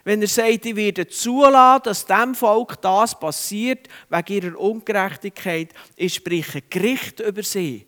Wenn 0.03 0.23
er 0.23 0.29
sagt, 0.29 0.65
ich 0.65 0.77
werde 0.77 1.09
zulassen, 1.09 1.83
dass 1.85 2.07
dem 2.07 2.35
Volk 2.35 2.81
das 2.81 3.21
passiert, 3.21 3.87
wegen 4.09 4.33
ihrer 4.33 4.59
Ungerechtigkeit, 4.59 5.75
ich 5.95 6.15
spreche 6.15 6.63
Gericht 6.63 7.21
über 7.21 7.43
sie. 7.43 7.87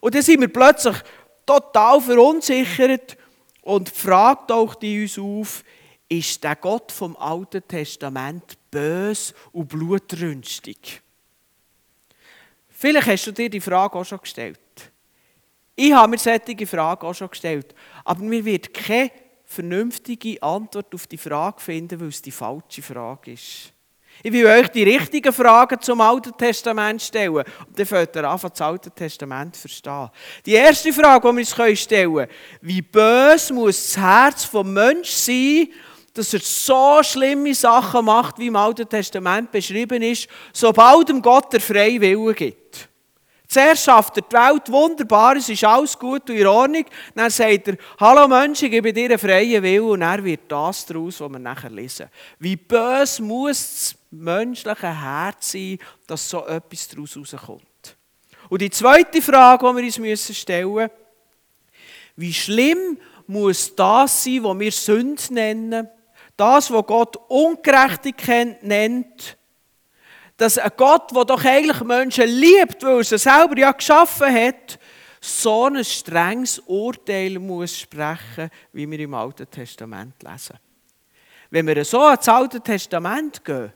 Und 0.00 0.16
dann 0.16 0.22
sind 0.22 0.40
wir 0.40 0.52
plötzlich 0.52 0.96
total 1.46 2.00
verunsichert 2.00 3.16
und 3.62 3.86
die 3.88 4.00
Frage 4.00 4.48
taucht 4.48 4.82
in 4.82 5.02
uns 5.02 5.16
auf, 5.16 5.62
ist 6.10 6.42
der 6.42 6.56
Gott 6.56 6.90
vom 6.90 7.16
Alten 7.16 7.66
Testament 7.66 8.58
bös 8.70 9.32
und 9.52 9.68
blutrünstig? 9.68 11.00
Vielleicht 12.68 13.06
hast 13.06 13.26
du 13.26 13.32
dir 13.32 13.48
die 13.48 13.60
Frage 13.60 13.96
auch 13.96 14.04
schon 14.04 14.20
gestellt. 14.20 14.58
Ich 15.76 15.92
habe 15.92 16.10
mir 16.10 16.18
solche 16.18 16.66
Frage 16.66 17.06
auch 17.06 17.14
schon 17.14 17.30
gestellt. 17.30 17.74
Aber 18.04 18.22
mir 18.22 18.44
wird 18.44 18.74
keine 18.74 19.12
vernünftige 19.44 20.42
Antwort 20.42 20.94
auf 20.94 21.06
die 21.06 21.16
Frage 21.16 21.60
finden, 21.60 22.00
weil 22.00 22.08
es 22.08 22.20
die 22.20 22.30
falsche 22.30 22.82
Frage 22.82 23.32
ist. 23.32 23.72
Ich 24.22 24.32
will 24.32 24.46
euch 24.46 24.68
die 24.68 24.82
richtigen 24.82 25.32
Fragen 25.32 25.80
zum 25.80 26.00
Alten 26.00 26.36
Testament 26.36 27.00
stellen. 27.00 27.36
Und 27.36 27.78
dann 27.78 27.86
fällt 27.86 28.14
ihr 28.16 28.28
an, 28.28 28.38
das 28.40 28.60
Alte 28.60 28.90
Testament 28.90 29.54
zu 29.54 29.62
verstehen. 29.62 30.10
Die 30.44 30.52
erste 30.52 30.92
Frage, 30.92 31.28
die 31.28 31.36
wir 31.36 31.68
uns 31.68 31.80
stellen 31.80 32.14
können, 32.14 32.30
wie 32.60 32.82
bös 32.82 33.50
muss 33.50 33.92
das 33.92 33.96
Herz 33.96 34.44
vom 34.44 34.72
Menschen 34.72 35.04
sein, 35.04 35.68
dass 36.14 36.34
er 36.34 36.40
so 36.40 37.02
schlimme 37.02 37.54
Sachen 37.54 38.04
macht, 38.04 38.38
wie 38.38 38.48
im 38.48 38.56
Alten 38.56 38.88
Testament 38.88 39.50
beschrieben 39.50 40.02
ist, 40.02 40.28
sobald 40.52 41.08
ihm 41.10 41.22
Gott 41.22 41.52
der 41.52 41.60
freie 41.60 42.00
Wille 42.00 42.34
gibt. 42.34 42.88
Zuerst 43.50 43.84
schafft 43.84 44.16
er 44.16 44.22
die 44.22 44.36
Welt 44.36 44.70
wunderbar, 44.70 45.34
es 45.34 45.48
ist 45.48 45.64
alles 45.64 45.98
gut 45.98 46.30
und 46.30 46.36
in 46.36 46.46
Ordnung. 46.46 46.84
Dann 47.16 47.30
sagt 47.30 47.66
er, 47.66 47.76
hallo 47.98 48.28
Menschen, 48.28 48.66
ich 48.66 48.70
gebe 48.70 48.92
dir 48.92 49.06
einen 49.06 49.18
freien 49.18 49.60
Willen 49.60 49.88
und 49.88 50.02
er 50.02 50.22
wird 50.22 50.42
das 50.46 50.86
daraus, 50.86 51.20
was 51.20 51.32
wir 51.32 51.38
nachher 51.40 51.70
lesen. 51.70 52.08
Wie 52.38 52.54
böse 52.54 53.20
muss 53.20 53.58
das 53.58 53.94
menschliche 54.12 55.02
Herz 55.02 55.50
sein, 55.50 55.78
dass 56.06 56.30
so 56.30 56.46
etwas 56.46 56.86
daraus 56.86 57.16
rauskommt. 57.16 57.96
Und 58.48 58.62
die 58.62 58.70
zweite 58.70 59.20
Frage, 59.20 59.66
die 59.82 60.02
wir 60.02 60.10
uns 60.12 60.36
stellen 60.36 60.72
müssen, 60.72 60.90
wie 62.14 62.32
schlimm 62.32 62.98
muss 63.26 63.74
das 63.74 64.22
sein, 64.22 64.44
was 64.44 64.58
wir 64.60 64.72
Sünde 64.72 65.22
nennen, 65.30 65.88
das, 66.40 66.72
was 66.72 66.86
Gott 66.86 67.16
Ungerechtigkeit 67.28 68.62
nennt, 68.62 69.36
dass 70.36 70.56
ein 70.56 70.70
Gott, 70.76 71.14
der 71.14 71.24
doch 71.26 71.44
eigentlich 71.44 71.82
Menschen 71.82 72.26
liebt, 72.26 72.82
weil 72.82 72.98
er 72.98 73.04
sie 73.04 73.18
selber 73.18 73.58
ja 73.58 73.72
geschaffen 73.72 74.34
hat, 74.34 74.78
so 75.20 75.66
ein 75.66 75.84
strenges 75.84 76.58
Urteil 76.60 77.38
muss 77.38 77.78
sprechen, 77.78 78.48
wie 78.72 78.90
wir 78.90 79.00
im 79.00 79.12
Alten 79.12 79.50
Testament 79.50 80.14
lesen. 80.22 80.58
Wenn 81.50 81.66
wir 81.66 81.84
so 81.84 82.00
ans 82.00 82.26
Alte 82.26 82.60
Testament 82.60 83.44
gehen, 83.44 83.72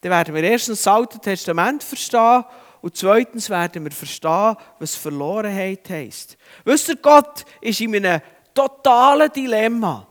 dann 0.00 0.10
werden 0.10 0.34
wir 0.34 0.42
erstens 0.42 0.82
das 0.82 0.92
Alte 0.92 1.20
Testament 1.20 1.84
verstehen 1.84 2.44
und 2.80 2.96
zweitens 2.96 3.48
werden 3.48 3.84
wir 3.84 3.92
verstehen, 3.92 4.56
was 4.80 4.96
Verlorenheit 4.96 5.88
heisst. 5.88 6.36
Wisst 6.64 6.88
ihr, 6.88 6.96
Gott 6.96 7.44
ist 7.60 7.80
in 7.80 7.94
einem 7.94 8.22
totalen 8.54 9.30
Dilemma. 9.30 10.06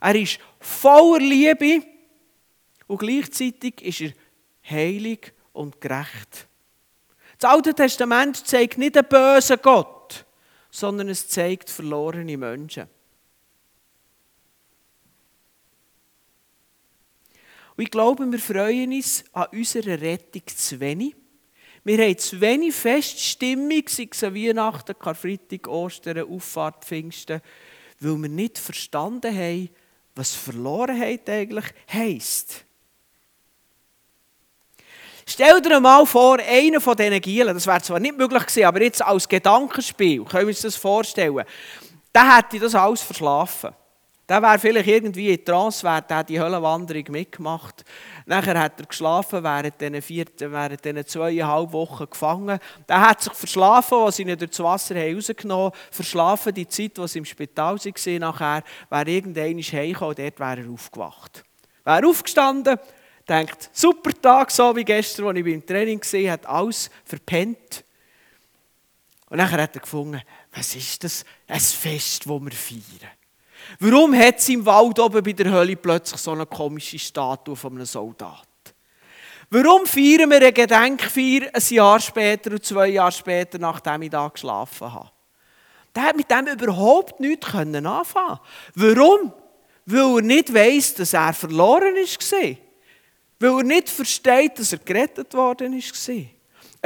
Er 0.00 0.14
ist 0.14 0.38
voller 0.66 1.24
Liebe 1.24 1.82
und 2.86 2.98
gleichzeitig 2.98 3.82
ist 3.82 4.00
er 4.00 4.12
heilig 4.68 5.32
und 5.52 5.80
gerecht. 5.80 6.48
Das 7.38 7.50
Alte 7.50 7.74
Testament 7.74 8.46
zeigt 8.46 8.78
nicht 8.78 8.96
einen 8.96 9.08
bösen 9.08 9.58
Gott, 9.62 10.24
sondern 10.70 11.08
es 11.08 11.28
zeigt 11.28 11.70
verlorene 11.70 12.36
Menschen. 12.36 12.88
Und 17.76 17.84
ich 17.84 17.90
glaube, 17.90 18.30
wir 18.30 18.38
freuen 18.38 18.92
uns 18.92 19.24
an 19.32 19.48
unserer 19.52 20.00
Rettung 20.00 20.42
zu 20.46 20.80
wenig. 20.80 21.14
Wir 21.84 21.98
haben 21.98 22.18
zu 22.18 22.40
wenig 22.40 22.74
Feststimmung, 22.74 23.82
sei 23.86 24.08
es 24.10 24.24
an 24.24 24.34
Weihnachten, 24.34 24.98
Karfreitag, 24.98 25.68
Ostern, 25.68 26.28
Auffahrt, 26.28 26.84
Pfingsten, 26.84 27.40
weil 28.00 28.16
wir 28.16 28.28
nicht 28.28 28.58
verstanden 28.58 29.32
haben, 29.32 29.68
was 30.16 30.34
Verlorenheit 30.34 31.28
eigentlich 31.28 31.66
heisst. 31.92 32.64
Stell 35.28 35.60
dir 35.60 35.80
mal 35.80 36.06
vor, 36.06 36.38
einer 36.38 36.80
von 36.80 36.96
diesen 36.96 37.20
Gielen, 37.20 37.54
das 37.54 37.66
wäre 37.66 37.82
zwar 37.82 38.00
nicht 38.00 38.16
möglich 38.16 38.46
gewesen, 38.46 38.64
aber 38.64 38.82
jetzt 38.82 39.02
als 39.02 39.28
Gedankenspiel, 39.28 40.24
können 40.24 40.46
wir 40.46 40.48
uns 40.48 40.62
das 40.62 40.76
vorstellen, 40.76 41.44
der 42.14 42.36
hätte 42.36 42.58
das 42.58 42.74
alles 42.74 43.02
verschlafen. 43.02 43.74
Der 44.28 44.42
wäre 44.42 44.58
vielleicht 44.58 44.88
irgendwie 44.88 45.32
in 45.32 45.44
Trance, 45.44 45.82
der 45.82 46.16
hat 46.16 46.28
die 46.28 46.40
Höllenwanderung 46.40 47.04
mitgemacht. 47.10 47.84
Nachher 48.24 48.58
hat 48.58 48.80
er 48.80 48.86
geschlafen, 48.86 49.44
während 49.44 49.80
diesen, 49.80 50.02
vier, 50.02 50.24
während 50.38 50.84
diesen 50.84 51.06
zweieinhalb 51.06 51.72
Wochen 51.72 52.10
gefangen. 52.10 52.58
Der 52.88 53.00
hat 53.00 53.22
sich 53.22 53.32
verschlafen, 53.32 53.98
als 53.98 54.16
sie 54.16 54.22
ihn 54.22 54.36
durch 54.36 54.50
das 54.50 54.58
Wasser 54.60 54.96
rausgenommen 54.96 55.66
haben. 55.66 55.76
Verschlafen 55.92 56.54
die 56.54 56.66
Zeit, 56.66 56.98
als 56.98 57.12
sie 57.12 57.20
im 57.20 57.24
Spital 57.24 57.76
waren. 57.76 58.18
Nachher 58.18 58.64
wäre 58.90 59.10
irgendwann 59.10 59.62
heimgekommen 59.62 60.16
dort 60.16 60.40
wäre 60.40 60.60
er 60.60 60.70
aufgewacht. 60.70 61.44
Wäre 61.84 62.06
aufgestanden, 62.08 62.78
denkt, 63.28 63.70
super 63.72 64.10
Tag, 64.20 64.50
so 64.50 64.74
wie 64.74 64.84
gestern, 64.84 65.28
als 65.28 65.38
ich 65.38 65.44
beim 65.44 65.64
Training 65.64 66.00
war, 66.00 66.32
hat 66.32 66.46
alles 66.46 66.90
verpennt. 67.04 67.84
Und 69.28 69.38
nachher 69.38 69.62
hat 69.62 69.76
er 69.76 69.80
gefunden, 69.80 70.20
was 70.52 70.74
ist 70.74 71.04
das? 71.04 71.24
Ein 71.46 71.60
Fest, 71.60 72.26
das 72.26 72.40
wir 72.40 72.50
feiern. 72.50 73.12
Warum 73.80 74.14
hat 74.14 74.38
es 74.38 74.48
im 74.48 74.64
Wald 74.64 74.98
oben 74.98 75.22
bei 75.22 75.32
der 75.32 75.50
Hölle 75.50 75.76
plötzlich 75.76 76.20
so 76.20 76.32
eine 76.32 76.46
komische 76.46 76.98
Statue 76.98 77.56
von 77.56 77.74
einem 77.74 77.86
Soldat? 77.86 78.46
Warum 79.50 79.86
feiern 79.86 80.30
wir 80.30 80.38
eine 80.38 80.52
Gedenkfeier 80.52 81.50
ein 81.52 81.62
Jahr 81.70 82.00
später 82.00 82.50
und 82.50 82.64
zwei 82.64 82.88
Jahre 82.88 83.12
später, 83.12 83.58
nachdem 83.58 84.02
ich 84.02 84.10
da 84.10 84.26
geschlafen 84.28 84.92
habe? 84.92 85.10
Der 85.94 86.02
hat 86.02 86.16
mit 86.16 86.30
dem 86.30 86.46
überhaupt 86.46 87.20
nichts 87.20 87.54
anfangen 87.54 87.86
Warum? 88.74 89.32
Weil 89.86 90.16
er 90.16 90.22
nicht 90.22 90.52
weiss, 90.52 90.94
dass 90.94 91.14
er 91.14 91.32
verloren 91.32 91.94
war. 91.94 92.56
Weil 93.38 93.58
er 93.58 93.62
nicht 93.62 93.88
versteht, 93.88 94.58
dass 94.58 94.72
er 94.72 94.78
gerettet 94.78 95.32
worden 95.32 95.74
war. 95.74 96.35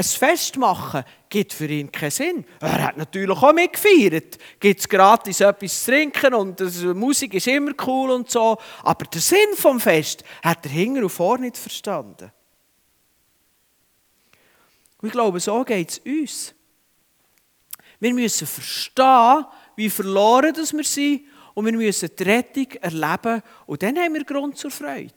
Ein 0.01 0.05
Fest 0.05 0.57
machen 0.57 1.05
gibt 1.29 1.53
für 1.53 1.67
ihn 1.67 1.93
keinen 1.93 2.11
Sinn. 2.11 2.47
Er 2.61 2.85
hat 2.85 2.97
natürlich 2.97 3.37
auch 3.37 3.53
mitgefeiert. 3.53 4.39
Gibt 4.59 4.81
es 4.81 4.89
gratis 4.89 5.41
etwas 5.41 5.85
zu 5.85 5.91
trinken 5.91 6.33
und 6.33 6.59
die 6.59 6.87
Musik 6.95 7.35
ist 7.35 7.47
immer 7.49 7.73
cool 7.87 8.13
und 8.13 8.31
so. 8.31 8.57
Aber 8.83 9.05
der 9.05 9.21
Sinn 9.21 9.55
vom 9.57 9.79
Fest 9.79 10.25
hat 10.43 10.65
er 10.65 10.73
hinten 10.73 11.03
und 11.03 11.11
vor 11.11 11.37
nicht 11.37 11.59
verstanden. 11.59 12.33
Und 15.03 15.09
ich 15.09 15.13
glaube, 15.13 15.39
so 15.39 15.63
geht 15.65 15.91
es 15.91 15.99
uns. 15.99 16.55
Wir 17.99 18.15
müssen 18.15 18.47
verstehen, 18.47 19.45
wie 19.77 19.91
verloren 19.91 20.57
wir 20.57 20.85
sind 20.85 21.27
und 21.53 21.67
wir 21.67 21.75
müssen 21.75 22.09
die 22.19 22.23
Rettung 22.23 22.71
erleben 22.81 23.43
und 23.67 23.83
dann 23.83 23.99
haben 23.99 24.15
wir 24.15 24.25
Grund 24.25 24.57
zur 24.57 24.71
Freude. 24.71 25.13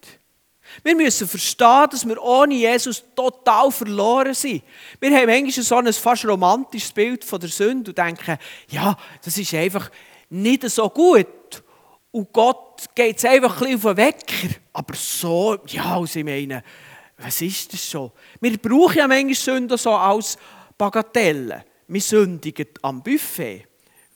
Wir 0.82 0.96
müssen 0.96 1.28
verstehen, 1.28 1.88
dass 1.92 2.08
wir 2.08 2.22
ohne 2.22 2.56
Jesus 2.56 3.04
total 3.16 3.72
verloren 3.72 4.34
sind. 4.34 4.64
Wir 5.00 5.16
haben 5.16 5.30
eigentlich 5.30 5.56
so 5.56 5.76
ein 5.76 5.92
fast 5.94 6.26
romantisches 6.26 6.92
Bild 6.92 7.24
von 7.24 7.40
der 7.40 7.50
Sünde 7.50 7.92
und 7.92 7.98
denken, 7.98 8.38
ja, 8.70 8.98
das 9.24 9.38
ist 9.38 9.54
einfach 9.54 9.92
nicht 10.30 10.68
so 10.70 10.90
gut. 10.90 11.64
Und 12.12 12.32
Gott 12.32 12.86
geht 12.96 13.18
es 13.18 13.26
einfach 13.26 13.54
ein 13.54 13.60
bisschen 13.60 13.76
auf 13.76 13.96
den 13.96 13.98
Wecker. 13.98 14.56
Aber 14.74 14.96
so, 14.96 15.58
ja, 15.68 15.98
also 15.98 16.20
ich 16.20 16.26
meine, 16.26 16.64
was 17.18 17.42
ist 17.42 17.74
das 17.74 17.90
schon? 17.90 18.12
Wir 18.40 18.58
brauchen 18.58 18.98
ja 18.98 19.08
manchmal 19.08 19.36
Sünden 19.36 19.78
so 19.78 19.92
als 19.92 20.38
Bagatelle. 20.78 21.66
Wir 21.88 22.02
sündigen 22.02 22.68
am 22.82 23.02
Buffet, 23.02 23.68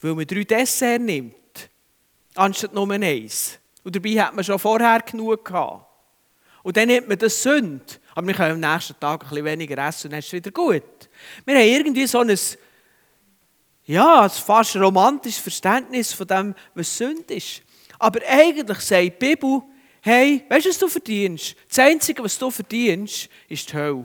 weil 0.01 0.15
man 0.15 0.25
drei 0.25 0.43
Dessert 0.43 1.01
nimmt, 1.01 1.69
anstatt 2.35 2.73
nur 2.73 2.89
eins. 2.91 3.59
Und 3.83 3.95
dabei 3.95 4.21
hat 4.21 4.35
man 4.35 4.43
schon 4.43 4.59
vorher 4.59 4.99
genug 5.01 5.45
gehabt. 5.45 5.86
Und 6.67 6.75
dann 6.75 6.89
nimmt 6.89 7.07
man 7.07 7.17
das 7.17 7.41
Sünde. 7.41 7.85
Aber 8.13 8.27
wir 8.27 8.33
können 8.33 8.61
am 8.61 8.73
nächsten 8.73 8.99
Tag 8.99 9.23
ein 9.23 9.29
bisschen 9.29 9.45
weniger 9.45 9.87
essen 9.87 10.07
und 10.07 10.11
dann 10.11 10.19
ist 10.19 10.25
es 10.25 10.33
wieder 10.33 10.51
gut. 10.51 10.83
Wir 11.45 11.55
haben 11.55 11.65
irgendwie 11.65 12.05
so 12.05 12.19
ein, 12.19 12.37
ja, 13.85 14.23
ein 14.23 14.29
fast 14.29 14.75
romantisches 14.75 15.39
Verständnis 15.39 16.11
von 16.11 16.27
dem, 16.27 16.55
was 16.75 16.97
Sünde 16.97 17.35
ist. 17.35 17.61
Aber 17.97 18.19
eigentlich 18.27 18.79
sagt 18.81 19.01
die 19.01 19.11
Bibel, 19.11 19.61
hey, 20.01 20.43
weißt 20.49 20.65
du, 20.65 20.69
was 20.69 20.77
du 20.77 20.87
verdienst? 20.89 21.55
Das 21.69 21.79
Einzige, 21.79 22.21
was 22.21 22.37
du 22.37 22.51
verdienst, 22.51 23.29
ist 23.47 23.71
die 23.71 23.73
Hölle. 23.73 24.03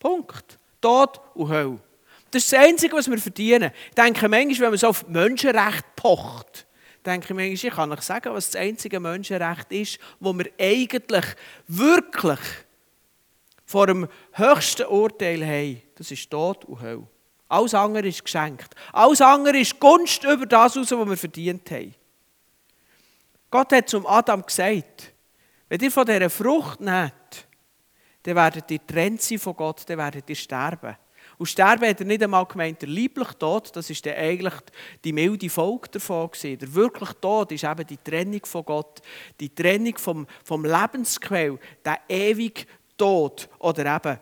Punkt. 0.00 0.58
Tod 0.80 1.20
und 1.34 1.48
Hölle. 1.50 1.78
Das 2.32 2.42
ist 2.42 2.52
das 2.52 2.58
Einzige, 2.58 2.96
was 2.96 3.08
wir 3.08 3.18
verdienen. 3.18 3.70
Ich 3.90 3.94
denke 3.94 4.28
manchmal, 4.28 4.60
wenn 4.60 4.70
man 4.70 4.78
so 4.78 4.88
auf 4.88 5.06
Menschenrecht 5.06 5.84
pocht, 5.94 6.65
denke 7.06 7.28
ich 7.28 7.34
mir, 7.34 7.46
ich 7.46 7.62
kann 7.62 7.92
euch 7.92 8.02
sagen, 8.02 8.34
was 8.34 8.50
das 8.50 8.60
einzige 8.60 9.00
Menschenrecht 9.00 9.70
ist, 9.72 9.98
wo 10.20 10.32
wir 10.34 10.50
eigentlich 10.58 11.24
wirklich 11.68 12.40
vor 13.64 13.86
dem 13.86 14.08
höchsten 14.32 14.86
Urteil 14.86 15.44
haben. 15.44 15.82
Das 15.94 16.10
ist 16.10 16.30
Tod 16.30 16.64
und 16.64 16.80
Hölle. 16.80 17.06
Alles 17.48 17.74
andere 17.74 18.08
ist 18.08 18.24
geschenkt. 18.24 18.74
Alles 18.92 19.20
andere 19.20 19.58
ist 19.58 19.78
Gunst 19.78 20.24
über 20.24 20.46
das 20.46 20.76
was 20.76 20.90
wir 20.90 21.16
verdient 21.16 21.70
haben. 21.70 21.94
Gott 23.50 23.72
hat 23.72 23.88
zum 23.88 24.06
Adam 24.06 24.44
gesagt, 24.44 25.12
wenn 25.68 25.80
ihr 25.80 25.90
von 25.90 26.04
dieser 26.04 26.30
Frucht 26.30 26.80
nehmt, 26.80 27.46
dann 28.22 28.34
werdet 28.34 28.70
ihr 28.70 28.78
getrennt 28.78 29.22
sein 29.22 29.38
von 29.38 29.54
Gott, 29.54 29.82
dann 29.86 29.98
werdet 29.98 30.28
ihr 30.28 30.36
sterben. 30.36 30.96
Und 31.38 31.46
sterben 31.46 31.88
hat 31.88 32.00
er 32.00 32.06
nicht 32.06 32.22
einmal 32.22 32.46
gemeint, 32.46 32.80
der 32.80 32.88
liebliche 32.88 33.38
Tod, 33.38 33.74
das 33.74 33.90
ist 33.90 34.04
dann 34.06 34.14
eigentlich 34.14 34.54
die 35.04 35.12
milde 35.12 35.50
Folge 35.50 35.88
davon 35.90 36.30
gewesen. 36.30 36.58
Der 36.58 36.74
wirkliche 36.74 37.20
Tod 37.20 37.52
ist 37.52 37.64
eben 37.64 37.86
die 37.86 37.98
Trennung 37.98 38.44
von 38.44 38.64
Gott, 38.64 39.02
die 39.38 39.54
Trennung 39.54 39.98
vom, 39.98 40.26
vom 40.44 40.64
Lebensquell, 40.64 41.58
der 41.84 42.00
ewige 42.08 42.62
Tod 42.96 43.48
oder 43.58 43.96
eben 43.96 44.18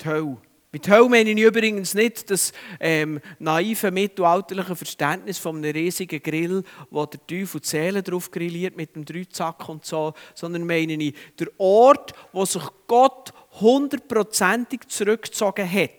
die 0.00 0.06
Hölle. 0.06 0.36
Mit 0.74 0.88
Hölle 0.88 1.08
meine 1.08 1.30
ich 1.30 1.38
übrigens 1.38 1.94
nicht 1.94 2.28
das 2.30 2.52
ähm, 2.80 3.20
naive 3.38 3.92
mittelalterliche 3.92 4.74
Verständnis 4.74 5.38
von 5.38 5.58
einem 5.58 5.70
riesigen 5.70 6.20
Grill, 6.20 6.64
wo 6.90 7.06
der 7.06 7.24
Teufel 7.24 7.60
die 7.60 7.68
Seele 7.68 8.02
drauf 8.02 8.28
grilliert 8.28 8.76
mit 8.76 8.96
dem 8.96 9.04
Dreizack 9.04 9.68
und 9.68 9.84
so, 9.84 10.14
sondern 10.34 10.66
meine 10.66 10.94
ich 10.94 11.14
der 11.38 11.48
Ort, 11.58 12.12
wo 12.32 12.44
sich 12.44 12.64
Gott 12.88 13.32
hundertprozentig 13.60 14.88
zurückgezogen 14.88 15.70
hat. 15.70 15.90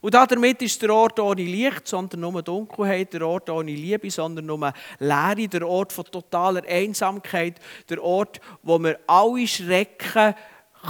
Und 0.00 0.14
damit 0.14 0.62
ist 0.62 0.80
der 0.80 0.94
Ort 0.94 1.18
ohne 1.18 1.42
Licht, 1.42 1.88
sondern 1.88 2.20
nur 2.20 2.42
Dunkelheit, 2.42 3.12
der 3.12 3.26
Ort 3.26 3.50
ohne 3.50 3.72
Liebe, 3.72 4.10
sondern 4.10 4.46
nur 4.46 4.72
Leere, 4.98 5.48
der 5.48 5.66
Ort 5.66 5.92
von 5.92 6.04
totaler 6.04 6.62
Einsamkeit, 6.68 7.58
der 7.88 8.02
Ort, 8.02 8.40
wo 8.62 8.78
man 8.78 8.96
alle 9.06 9.46
Schrecken 9.46 10.34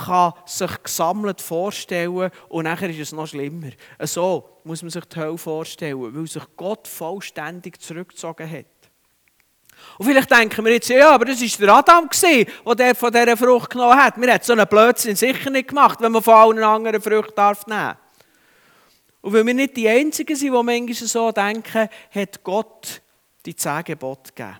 kann 0.05 0.33
sich 0.45 0.83
gesammelt 0.83 1.41
vorstellen 1.41 2.31
und 2.51 2.65
nachher 2.65 2.91
ist 2.91 3.01
es 3.01 3.13
noch 3.13 3.27
schlimmer. 3.27 3.71
So 4.01 4.61
muss 4.65 4.83
man 4.83 4.91
sich 4.91 5.05
die 5.07 5.19
Hölle 5.19 5.39
vorstellen, 5.39 6.15
weil 6.15 6.27
sich 6.27 6.43
Gott 6.57 6.87
vollständig 6.87 7.81
zurückgezogen 7.81 8.51
hat. 8.51 8.67
Und 9.97 10.07
vielleicht 10.07 10.31
denken 10.31 10.65
wir 10.65 10.73
jetzt, 10.73 10.89
ja, 10.89 11.15
aber 11.15 11.25
das 11.25 11.41
war 11.41 11.67
der 11.67 11.75
Adam, 11.75 12.11
der 12.77 12.95
von 12.95 13.13
dieser 13.13 13.37
Frucht 13.37 13.71
genommen 13.71 13.97
hat. 13.97 14.21
Wir 14.21 14.33
hätten 14.33 14.45
so 14.45 14.53
einen 14.53 14.67
Blödsinn 14.67 15.17
sicher 15.17 15.51
nicht 15.51 15.69
gemacht, 15.69 16.01
wenn 16.01 16.13
man 16.13 16.23
von 16.23 16.35
allen 16.35 16.63
anderen 16.63 17.01
Früchten 17.01 17.35
darf 17.35 17.67
nehmen 17.67 17.81
darf. 17.81 17.97
Und 19.21 19.33
weil 19.33 19.47
wir 19.47 19.55
nicht 19.55 19.77
die 19.77 19.89
Einzigen 19.89 20.37
sind, 20.37 20.53
die 20.53 20.63
manchmal 20.63 20.95
so 20.95 21.33
denken, 21.33 21.89
hat 22.11 22.45
Gott 22.45 23.03
die 23.45 23.57
zehn 23.57 23.85
Gebote 23.85 24.33
gegeben. 24.33 24.59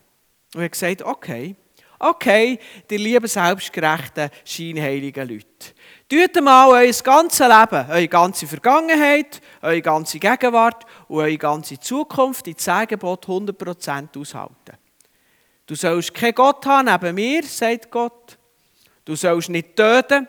Und 0.55 0.61
er 0.61 0.65
hat 0.65 0.73
gesagt, 0.73 1.03
okay, 1.03 1.55
okay, 1.99 2.59
die 2.89 2.97
lieben 2.97 3.27
selbstgerechten, 3.27 4.31
scheinheiligen 4.45 5.29
Leute. 5.29 5.75
Tut 6.09 6.43
mal 6.43 6.69
euer 6.69 6.93
ganzes 7.03 7.41
Leben, 7.41 7.91
eure 7.91 8.09
ganze 8.09 8.47
Vergangenheit, 8.47 9.41
eure 9.63 9.83
ganze 9.83 10.19
Gegenwart 10.19 10.85
und 11.09 11.19
eure 11.19 11.37
ganze 11.37 11.79
Zukunft, 11.79 12.47
die 12.47 12.57
zehn 12.57 12.87
Gebote 12.87 13.29
100% 13.29 14.19
aushalten. 14.19 14.79
Du 15.67 15.75
sollst 15.75 16.15
keinen 16.15 16.35
Gott 16.35 16.65
haben 16.65 16.87
neben 16.87 17.15
mir, 17.15 17.43
sagt 17.43 17.91
Gott. 17.91 18.39
Du 19.05 19.15
sollst 19.15 19.51
nicht 19.51 19.77
töten. 19.77 20.27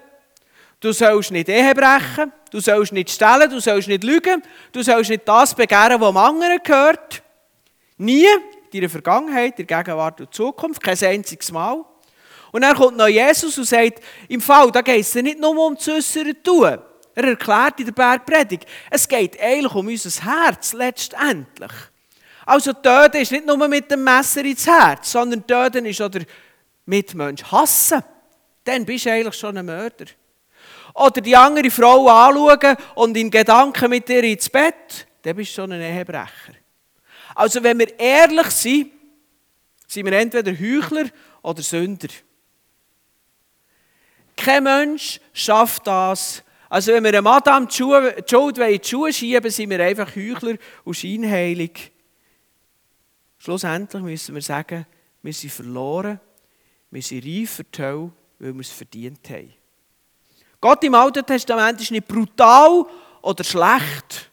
Du 0.81 0.91
sollst 0.91 1.31
nicht 1.31 1.47
Ehe 1.47 1.73
brechen. 1.73 2.31
Du 2.49 2.59
sollst 2.59 2.91
nicht 2.91 3.09
stellen. 3.09 3.49
Du 3.49 3.59
sollst 3.59 3.87
nicht 3.87 4.03
lügen. 4.03 4.41
Du 4.71 4.81
sollst 4.81 5.09
nicht 5.09 5.27
das 5.27 5.53
begehren, 5.53 5.99
was 5.99 6.09
dem 6.09 6.17
anderen 6.17 6.59
gehört. 6.63 7.23
Nie. 7.97 8.25
In 8.71 8.81
deiner 8.81 8.89
Vergangenheit, 8.89 9.59
in 9.59 9.65
der 9.67 9.83
Gegenwart 9.83 10.21
und 10.21 10.33
Zukunft. 10.33 10.81
Kein 10.81 10.97
einziges 11.03 11.51
Mal. 11.51 11.83
Und 12.51 12.61
dann 12.61 12.75
kommt 12.75 12.97
noch 12.97 13.07
Jesus 13.07 13.57
und 13.57 13.65
sagt, 13.65 14.03
im 14.27 14.41
Fall, 14.41 14.71
da 14.71 14.81
geht 14.81 15.01
es 15.01 15.15
nicht 15.15 15.39
nur 15.39 15.57
um 15.57 15.75
das 15.75 15.87
äußere 15.87 16.41
Tun. 16.41 16.79
Er 17.15 17.23
erklärt 17.23 17.79
in 17.79 17.85
der 17.85 17.91
Bergpredigt, 17.91 18.65
es 18.89 19.07
geht 19.07 19.39
eigentlich 19.41 19.73
um 19.73 19.87
unser 19.87 20.23
Herz, 20.23 20.73
letztendlich. 20.73 21.71
Also 22.45 22.73
töten 22.73 23.17
ist 23.17 23.31
nicht 23.31 23.45
nur 23.45 23.67
mit 23.67 23.91
dem 23.91 24.03
Messer 24.03 24.43
ins 24.43 24.65
Herz, 24.65 25.11
sondern 25.11 25.45
töten 25.45 25.85
ist 25.85 26.01
oder 26.01 26.21
Mitmensch 26.85 27.43
hassen. 27.43 28.03
Dann 28.63 28.85
bist 28.85 29.05
du 29.05 29.11
eigentlich 29.11 29.35
schon 29.35 29.57
ein 29.57 29.65
Mörder. 29.65 30.05
Oder 30.93 31.21
die 31.21 31.35
andere 31.35 31.69
Frau 31.69 32.07
anschauen 32.07 32.75
und 32.95 33.15
in 33.15 33.29
Gedanken 33.29 33.89
mit 33.89 34.09
ihr 34.09 34.23
ins 34.23 34.49
Bett, 34.49 35.07
dann 35.21 35.35
bist 35.35 35.51
du 35.51 35.61
schon 35.61 35.71
ein 35.71 35.81
Ehebrecher. 35.81 36.53
Also 37.35 37.63
wenn 37.63 37.79
wir 37.79 37.99
ehrlich 37.99 38.47
sind, 38.47 38.91
sind 39.87 40.05
wir 40.05 40.13
entweder 40.13 40.51
Heuchler 40.51 41.05
oder 41.41 41.61
Sünder. 41.61 42.09
Kein 44.35 44.63
Mensch 44.63 45.19
schafft 45.33 45.85
das. 45.87 46.43
Also 46.69 46.93
wenn 46.93 47.03
wir 47.03 47.09
einem 47.09 47.27
Adam 47.27 47.67
die, 47.67 47.83
in 47.83 48.81
die 48.81 48.87
Schuhe 48.87 49.11
schieben, 49.11 49.51
sind 49.51 49.69
wir 49.69 49.83
einfach 49.83 50.15
Heuchler 50.15 50.55
und 50.83 50.93
scheinheilig. 50.93 51.91
Schlussendlich 53.39 54.03
müssen 54.03 54.35
wir 54.35 54.41
sagen, 54.41 54.85
wir 55.21 55.33
sind 55.33 55.51
verloren, 55.51 56.19
wir 56.91 57.01
sind 57.01 57.25
reif 57.25 57.55
für 57.55 57.63
die 57.63 57.81
Hölle, 57.81 58.11
weil 58.39 58.53
wir 58.53 58.61
es 58.61 58.71
verdient 58.71 59.29
haben. 59.29 59.53
Gott 60.61 60.83
im 60.83 60.93
Alten 60.93 61.25
Testament 61.25 61.79
ist 61.81 61.91
nicht 61.91 62.07
brutal 62.07 62.85
oder 63.21 63.43
schlecht, 63.43 64.29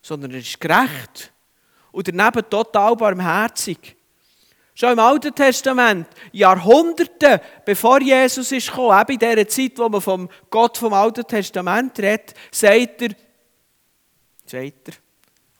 sondern 0.00 0.32
er 0.32 0.38
ist 0.38 0.60
gerecht 0.60 1.32
und 1.92 2.08
daneben 2.08 2.48
total 2.48 2.96
barmherzig. 2.96 3.96
Schon 4.74 4.92
im 4.92 4.98
Alten 4.98 5.34
Testament, 5.34 6.08
Jahrhunderte 6.32 7.40
bevor 7.64 8.00
Jesus 8.00 8.50
ist 8.50 8.68
gekommen, 8.68 8.98
eben 9.00 9.12
in 9.12 9.18
dieser 9.18 9.48
Zeit, 9.48 9.78
wo 9.78 9.88
man 9.88 10.00
vom 10.00 10.28
Gott 10.50 10.78
vom 10.78 10.94
Alten 10.94 11.26
Testament 11.26 11.98
redet, 12.00 12.34
sagt 12.50 13.02
er, 13.02 13.10
sagt 14.46 14.88
er, 14.88 14.94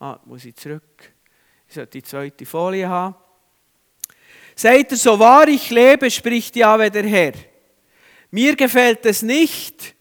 ah, 0.01 0.19
muss 0.25 0.47
ich 0.47 0.57
zurück, 0.57 1.13
ich 1.69 1.75
sollte 1.75 1.91
die 1.91 2.03
zweite 2.03 2.47
Folie 2.47 2.89
haben, 2.89 3.15
sagt 4.57 4.91
er, 4.91 4.97
so 4.97 5.19
wahr 5.19 5.47
ich 5.47 5.71
lebe, 5.71 6.11
spricht 6.11 6.57
Jahwe 6.57 6.91
der 6.91 7.07
Herr. 7.07 7.52
Mir 8.35 8.57
gefällt 8.57 9.05
es 9.05 9.21
nicht, 9.21 9.95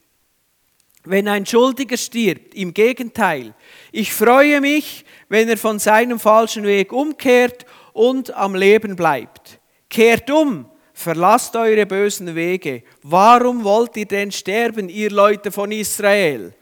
wenn 1.04 1.28
ein 1.28 1.46
Schuldiger 1.46 1.98
stirbt. 1.98 2.56
Im 2.56 2.74
Gegenteil, 2.74 3.54
ich 3.92 4.14
freue 4.14 4.62
mich, 4.62 5.04
wenn 5.28 5.50
er 5.50 5.58
von 5.58 5.80
seinem 5.80 6.18
falschen 6.18 6.64
Weg 6.64 6.94
umkehrt 6.94 7.66
und 7.92 8.34
am 8.34 8.56
Leben 8.56 8.96
bleibt. 8.96 9.60
Kehrt 9.90 10.32
um, 10.32 10.66
verlasst 10.94 11.58
eure 11.58 11.86
bösen 11.86 12.34
Wege. 12.34 12.84
Warum 13.04 13.66
wollt 13.66 13.98
ihr 13.98 14.06
denn 14.06 14.32
sterben, 14.32 14.88
ihr 14.88 15.12
Leute 15.12 15.52
von 15.52 15.70
Israel? 15.74 16.54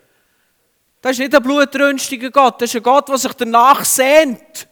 Das 1.02 1.12
ist 1.12 1.20
nicht 1.20 1.36
ein 1.36 1.44
blutrünstiger 1.44 2.32
Gott, 2.32 2.60
das 2.60 2.72
ist 2.72 2.78
ein 2.78 2.84
Gott, 2.84 3.10
der 3.10 3.18
sich 3.20 3.34
danach 3.34 3.86
sehnt. 3.86 4.68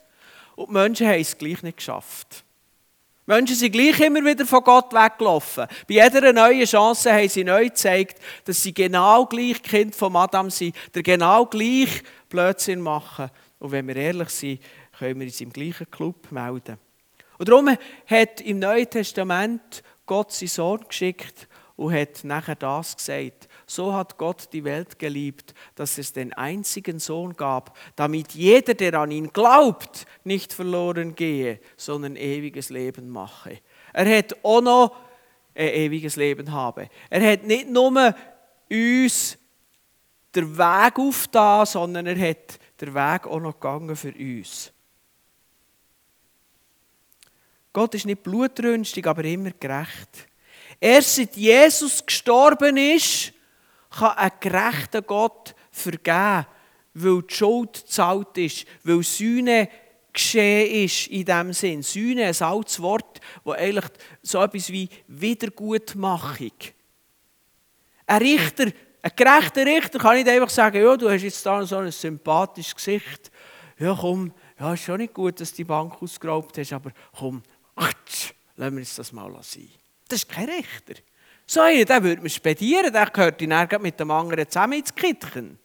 Und 0.55 0.69
die 0.69 0.73
Menschen 0.73 1.07
haben 1.07 1.21
es 1.21 1.37
gleich 1.37 1.61
nicht 1.61 1.77
geschafft. 1.77 2.43
Menschen 3.29 3.57
sind 3.57 3.73
gleich 3.73 3.99
immer 3.99 4.23
wieder 4.23 4.45
von 4.45 4.63
Gott 4.63 4.93
weggelaufen. 4.93 5.67
Bei 5.85 5.95
jeder 5.95 6.31
neuen 6.31 6.65
Chance 6.65 7.11
haben 7.11 7.27
sie 7.27 7.43
neu 7.43 7.65
gezeigt, 7.65 8.21
dass 8.45 8.63
sie 8.63 8.73
genau 8.73 9.25
gleich 9.25 9.61
Kind 9.61 9.93
von 9.93 10.15
Adam 10.15 10.49
sind, 10.49 10.73
der 10.95 11.03
genau 11.03 11.45
gleich 11.45 12.03
Blödsinn 12.29 12.79
machen. 12.79 13.29
Und 13.59 13.71
wenn 13.73 13.85
wir 13.85 13.97
ehrlich 13.97 14.29
sind, 14.29 14.61
können 14.97 15.19
wir 15.19 15.27
uns 15.27 15.41
im 15.41 15.51
gleichen 15.51 15.91
Club 15.91 16.31
melden. 16.31 16.77
Und 17.37 17.49
darum 17.49 17.67
hat 17.67 18.39
im 18.39 18.59
Neuen 18.59 18.89
Testament 18.89 19.83
Gott 20.05 20.31
seinen 20.31 20.47
Sohn 20.47 20.85
geschickt 20.87 21.49
und 21.75 21.93
hat 21.93 22.23
nachher 22.23 22.55
das 22.55 22.95
gesagt. 22.95 23.49
So 23.69 23.93
hat 23.93 24.17
Gott 24.17 24.47
die 24.53 24.63
Welt 24.63 24.97
geliebt, 24.97 25.53
dass 25.75 25.97
es 25.97 26.13
den 26.13 26.31
einzigen 26.31 26.99
Sohn 26.99 27.33
gab, 27.33 27.77
damit 27.97 28.31
jeder, 28.31 28.73
der 28.73 28.93
an 28.93 29.11
ihn 29.11 29.33
glaubt, 29.33 30.05
nicht 30.23 30.53
verloren 30.53 31.15
gehe, 31.15 31.59
sondern 31.75 32.15
ewiges 32.15 32.69
Leben 32.69 33.09
mache. 33.09 33.59
Er 33.91 34.17
hat 34.17 34.37
auch 34.41 34.61
noch 34.61 34.95
ein 35.53 35.67
ewiges 35.67 36.15
Leben 36.15 36.53
habe. 36.53 36.87
Er 37.09 37.33
hat 37.33 37.43
nicht 37.43 37.69
nur 37.69 38.15
uns 38.71 39.37
den 40.33 40.57
Weg 40.57 40.97
aufgetan, 40.97 41.65
sondern 41.65 42.07
er 42.07 42.29
hat 42.29 42.59
den 42.79 42.93
Weg 42.93 43.27
auch 43.27 43.39
noch 43.39 43.59
gegangen 43.59 43.97
für 43.97 44.13
uns. 44.13 44.71
Gott 47.73 47.95
ist 47.95 48.05
nicht 48.05 48.23
blutrünstig, 48.23 49.05
aber 49.05 49.25
immer 49.25 49.51
gerecht. 49.51 50.29
Erst 50.79 51.15
seit 51.15 51.35
Jesus 51.35 52.05
gestorben 52.05 52.77
ist, 52.77 53.33
kann 53.97 54.17
ein 54.17 54.31
gerechter 54.39 55.01
Gott 55.01 55.55
vergeben, 55.71 56.45
weil 56.93 57.21
die 57.21 57.33
Schuld 57.33 57.73
gezahlt 57.73 58.37
ist, 58.37 58.65
weil 58.83 59.03
Sühne 59.03 59.69
geschehen 60.11 60.85
ist 60.85 61.07
in 61.07 61.25
diesem 61.25 61.53
Sinn. 61.53 61.83
Sühne, 61.83 62.25
ein 62.25 62.41
altes 62.41 62.81
Wort, 62.81 63.19
das 63.45 63.55
eigentlich 63.55 63.85
so 64.21 64.41
etwas 64.41 64.71
wie 64.71 64.89
Wiedergutmachung. 65.07 66.51
Ein 68.07 68.21
Richter, 68.21 68.71
ein 69.01 69.11
gerechter 69.15 69.65
Richter 69.65 69.99
kann 69.99 70.15
nicht 70.15 70.27
einfach 70.27 70.49
sagen, 70.49 70.81
ja, 70.81 70.97
du 70.97 71.09
hast 71.09 71.21
jetzt 71.21 71.45
da 71.45 71.63
so 71.65 71.77
ein 71.77 71.91
sympathisches 71.91 72.75
Gesicht. 72.75 73.31
Ja, 73.77 73.95
komm, 73.99 74.33
ja, 74.59 74.73
ist 74.73 74.83
schon 74.83 74.97
nicht 74.97 75.13
gut, 75.13 75.39
dass 75.39 75.51
du 75.51 75.57
die 75.57 75.63
Bank 75.65 76.01
ausgeraubt 76.01 76.57
hast, 76.57 76.73
aber 76.73 76.91
komm, 77.15 77.43
Ach, 77.77 77.93
lassen 78.55 78.75
wir 78.75 78.79
uns 78.79 78.95
das 78.95 79.11
mal 79.11 79.31
sein. 79.43 79.69
Das 80.07 80.19
ist 80.19 80.29
kein 80.29 80.49
Richter. 80.49 80.95
So 81.49 81.61
einen, 81.61 81.85
den 81.85 82.03
würde 82.03 82.21
man 82.21 82.29
spedieren, 82.29 82.91
der 82.91 83.09
gehört 83.09 83.41
in 83.41 83.51
Ärger 83.51 83.79
mit 83.79 83.97
dem 83.97 84.11
anderen 84.11 84.49
zusammen 84.49 84.79
ins 84.79 84.93
Kittchen. 84.93 85.57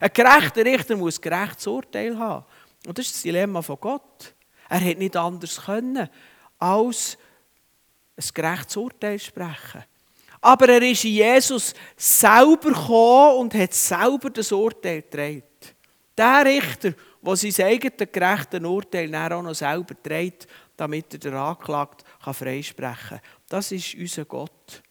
Ein 0.00 0.10
gerechter 0.12 0.64
Richter 0.64 0.96
muss 0.96 1.20
gerechtes 1.20 1.66
Urteil 1.66 2.18
haben. 2.18 2.46
Und 2.86 2.96
das 2.96 3.06
ist 3.06 3.16
das 3.16 3.22
Dilemma 3.22 3.60
von 3.60 3.78
Gott. 3.78 4.34
Er 4.68 4.78
hätte 4.78 4.98
nicht 4.98 5.14
anders 5.14 5.62
können, 5.62 6.08
als 6.58 7.18
ein 8.16 8.24
gerechtes 8.32 8.76
Urteil 8.76 9.18
sprechen. 9.18 9.84
Aber 10.40 10.68
er 10.68 10.82
ist 10.82 11.04
in 11.04 11.12
Jesus 11.12 11.74
selber 11.96 12.70
gekommen 12.70 13.40
und 13.40 13.54
hat 13.54 13.74
selber 13.74 14.30
das 14.30 14.50
Urteil 14.52 15.02
getragen. 15.02 15.42
Der 16.16 16.44
Richter, 16.46 16.94
der 17.20 17.36
sein 17.36 17.66
eigenes 17.66 18.10
gerechtes 18.10 18.60
Urteil 18.60 19.14
auch 19.14 19.42
noch 19.42 19.54
selber 19.54 20.02
trägt, 20.02 20.46
damit 20.76 21.12
er 21.12 21.18
den 21.18 21.34
Anklagten 21.34 22.06
freisprechen 22.32 23.18
kann. 23.18 23.20
Das 23.48 23.70
ist 23.70 23.94
unser 23.94 24.24
Gott. 24.24 24.82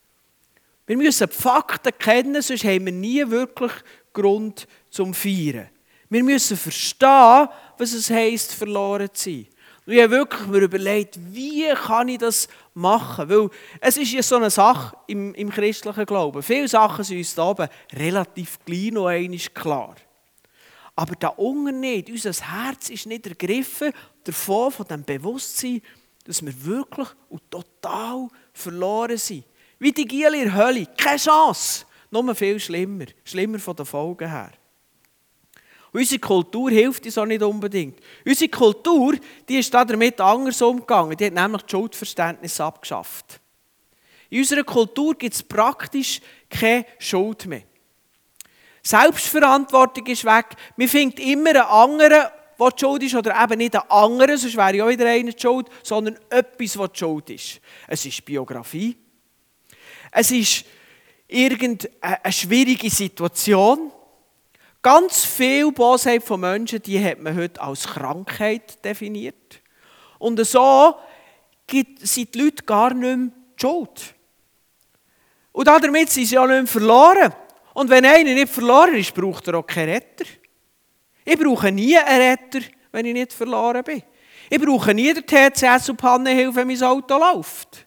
Wir 0.87 0.97
müssen 0.97 1.27
die 1.27 1.35
Fakten 1.35 1.91
kennen, 1.97 2.41
sonst 2.41 2.63
haben 2.63 2.85
wir 2.85 2.93
nie 2.93 3.29
wirklich 3.29 3.71
Grund 4.13 4.67
zum 4.89 5.13
Feiern. 5.13 5.69
Wir 6.09 6.23
müssen 6.23 6.57
verstehen, 6.57 7.47
was 7.77 7.93
es 7.93 8.09
heisst, 8.09 8.53
verloren 8.53 9.09
zu 9.13 9.29
sein. 9.29 9.47
Und 9.85 9.93
ich 9.93 10.01
habe 10.01 10.11
wirklich 10.11 10.47
mir 10.47 10.59
überlegt, 10.59 11.19
wie 11.31 11.67
kann 11.73 12.07
ich 12.07 12.17
das 12.17 12.47
machen? 12.73 13.29
Weil 13.29 13.49
es 13.81 13.97
ist 13.97 14.11
ja 14.11 14.23
so 14.23 14.37
eine 14.37 14.49
Sache 14.49 14.97
im, 15.07 15.33
im 15.35 15.49
christlichen 15.49 16.05
Glauben. 16.05 16.41
Viele 16.41 16.67
Sachen 16.67 17.03
sind 17.03 17.17
uns 17.17 17.35
da 17.35 17.49
oben 17.49 17.67
relativ 17.93 18.57
klein 18.65 18.93
noch 18.93 19.07
einmal 19.07 19.37
klar. 19.53 19.95
Aber 20.95 21.15
da 21.15 21.27
unten 21.29 21.81
nicht. 21.81 22.09
Unser 22.09 22.31
Herz 22.31 22.89
ist 22.89 23.05
nicht 23.05 23.27
ergriffen 23.27 23.91
davon, 24.23 24.71
von 24.71 24.87
dem 24.87 25.03
Bewusstsein, 25.03 25.81
dass 26.23 26.43
wir 26.43 26.65
wirklich 26.65 27.09
und 27.29 27.51
total 27.51 28.27
verloren 28.53 29.17
sind. 29.17 29.43
Wie 29.79 29.91
die 29.91 30.05
Giele 30.05 30.37
in 30.37 30.45
der 30.45 30.55
Hölle. 30.55 30.87
Keine 30.97 31.17
Chance. 31.17 31.85
Nur 32.11 32.33
viel 32.35 32.59
schlimmer. 32.59 33.05
Schlimmer 33.23 33.59
von 33.59 33.75
den 33.75 33.85
Folgen 33.85 34.29
her. 34.29 34.51
unsere 35.91 36.19
Kultur 36.19 36.69
hilft 36.69 37.05
uns 37.05 37.17
auch 37.17 37.25
nicht 37.25 37.41
unbedingt. 37.41 37.99
Unsere 38.25 38.49
Kultur 38.49 39.15
die 39.47 39.59
ist 39.59 39.73
damit 39.73 40.19
anders 40.21 40.61
umgegangen. 40.61 41.17
Die 41.17 41.25
hat 41.25 41.33
nämlich 41.33 41.61
das 41.63 41.71
Schuldverständnis 41.71 42.59
abgeschafft. 42.59 43.39
In 44.29 44.39
unserer 44.39 44.63
Kultur 44.63 45.15
gibt 45.15 45.35
es 45.35 45.43
praktisch 45.43 46.19
keine 46.49 46.85
Schuld 46.99 47.45
mehr. 47.45 47.63
Selbstverantwortung 48.81 50.05
ist 50.07 50.25
weg. 50.25 50.55
Man 50.77 50.87
findet 50.87 51.19
immer 51.19 51.49
einen 51.49 51.61
anderen, 51.61 52.27
der 52.59 52.69
die 52.71 52.79
Schuld 52.79 53.03
ist, 53.03 53.15
oder 53.15 53.43
eben 53.43 53.57
nicht 53.57 53.75
einen 53.75 53.89
anderen, 53.89 54.37
sonst 54.37 54.55
wäre 54.55 54.75
ja 54.75 54.87
wieder 54.87 55.07
einer 55.07 55.31
die 55.31 55.41
Schuld, 55.41 55.67
sondern 55.83 56.19
etwas, 56.29 56.77
was 56.77 56.91
die 56.91 56.99
Schuld 56.99 57.29
ist. 57.31 57.61
Es 57.87 58.05
ist 58.05 58.23
Biografie. 58.23 58.95
Es 60.17 60.31
ist 60.31 60.63
irgendeine 61.27 62.31
schwierige 62.31 62.89
Situation. 62.89 63.91
Ganz 64.81 65.25
viel 65.25 65.73
Bosheit 65.73 66.23
von 66.23 66.39
Menschen, 66.39 66.81
die 66.81 67.03
hat 67.03 67.19
man 67.19 67.35
heute 67.35 67.61
als 67.61 67.85
Krankheit 67.85 68.83
definiert. 68.85 69.61
Und 70.17 70.41
so 70.45 70.95
sind 71.99 72.33
die 72.33 72.39
Leute 72.39 72.63
gar 72.63 72.93
nicht 72.93 73.17
mehr 73.17 73.31
schuld. 73.59 74.15
Und 75.51 75.67
damit 75.67 76.09
sind 76.09 76.27
sie 76.27 76.35
ja 76.35 76.47
nicht 76.47 76.55
mehr 76.55 76.67
verloren. 76.67 77.33
Und 77.73 77.89
wenn 77.89 78.05
einer 78.05 78.33
nicht 78.33 78.53
verloren 78.53 78.95
ist, 78.95 79.13
braucht 79.13 79.49
er 79.49 79.55
auch 79.55 79.67
keinen 79.67 79.89
Retter. 79.89 80.25
Ich 81.25 81.37
brauche 81.37 81.73
nie 81.73 81.97
einen 81.97 82.21
Retter, 82.21 82.65
wenn 82.93 83.05
ich 83.05 83.13
nicht 83.13 83.33
verloren 83.33 83.83
bin. 83.83 84.01
Ich 84.49 84.61
brauche 84.61 84.93
nie 84.93 85.13
den 85.13 85.25
TCS 85.25 85.89
und 85.89 85.97
Pannenhilfe, 85.97 86.55
wenn 86.55 86.67
mein 86.67 86.83
Auto 86.83 87.17
läuft. 87.17 87.85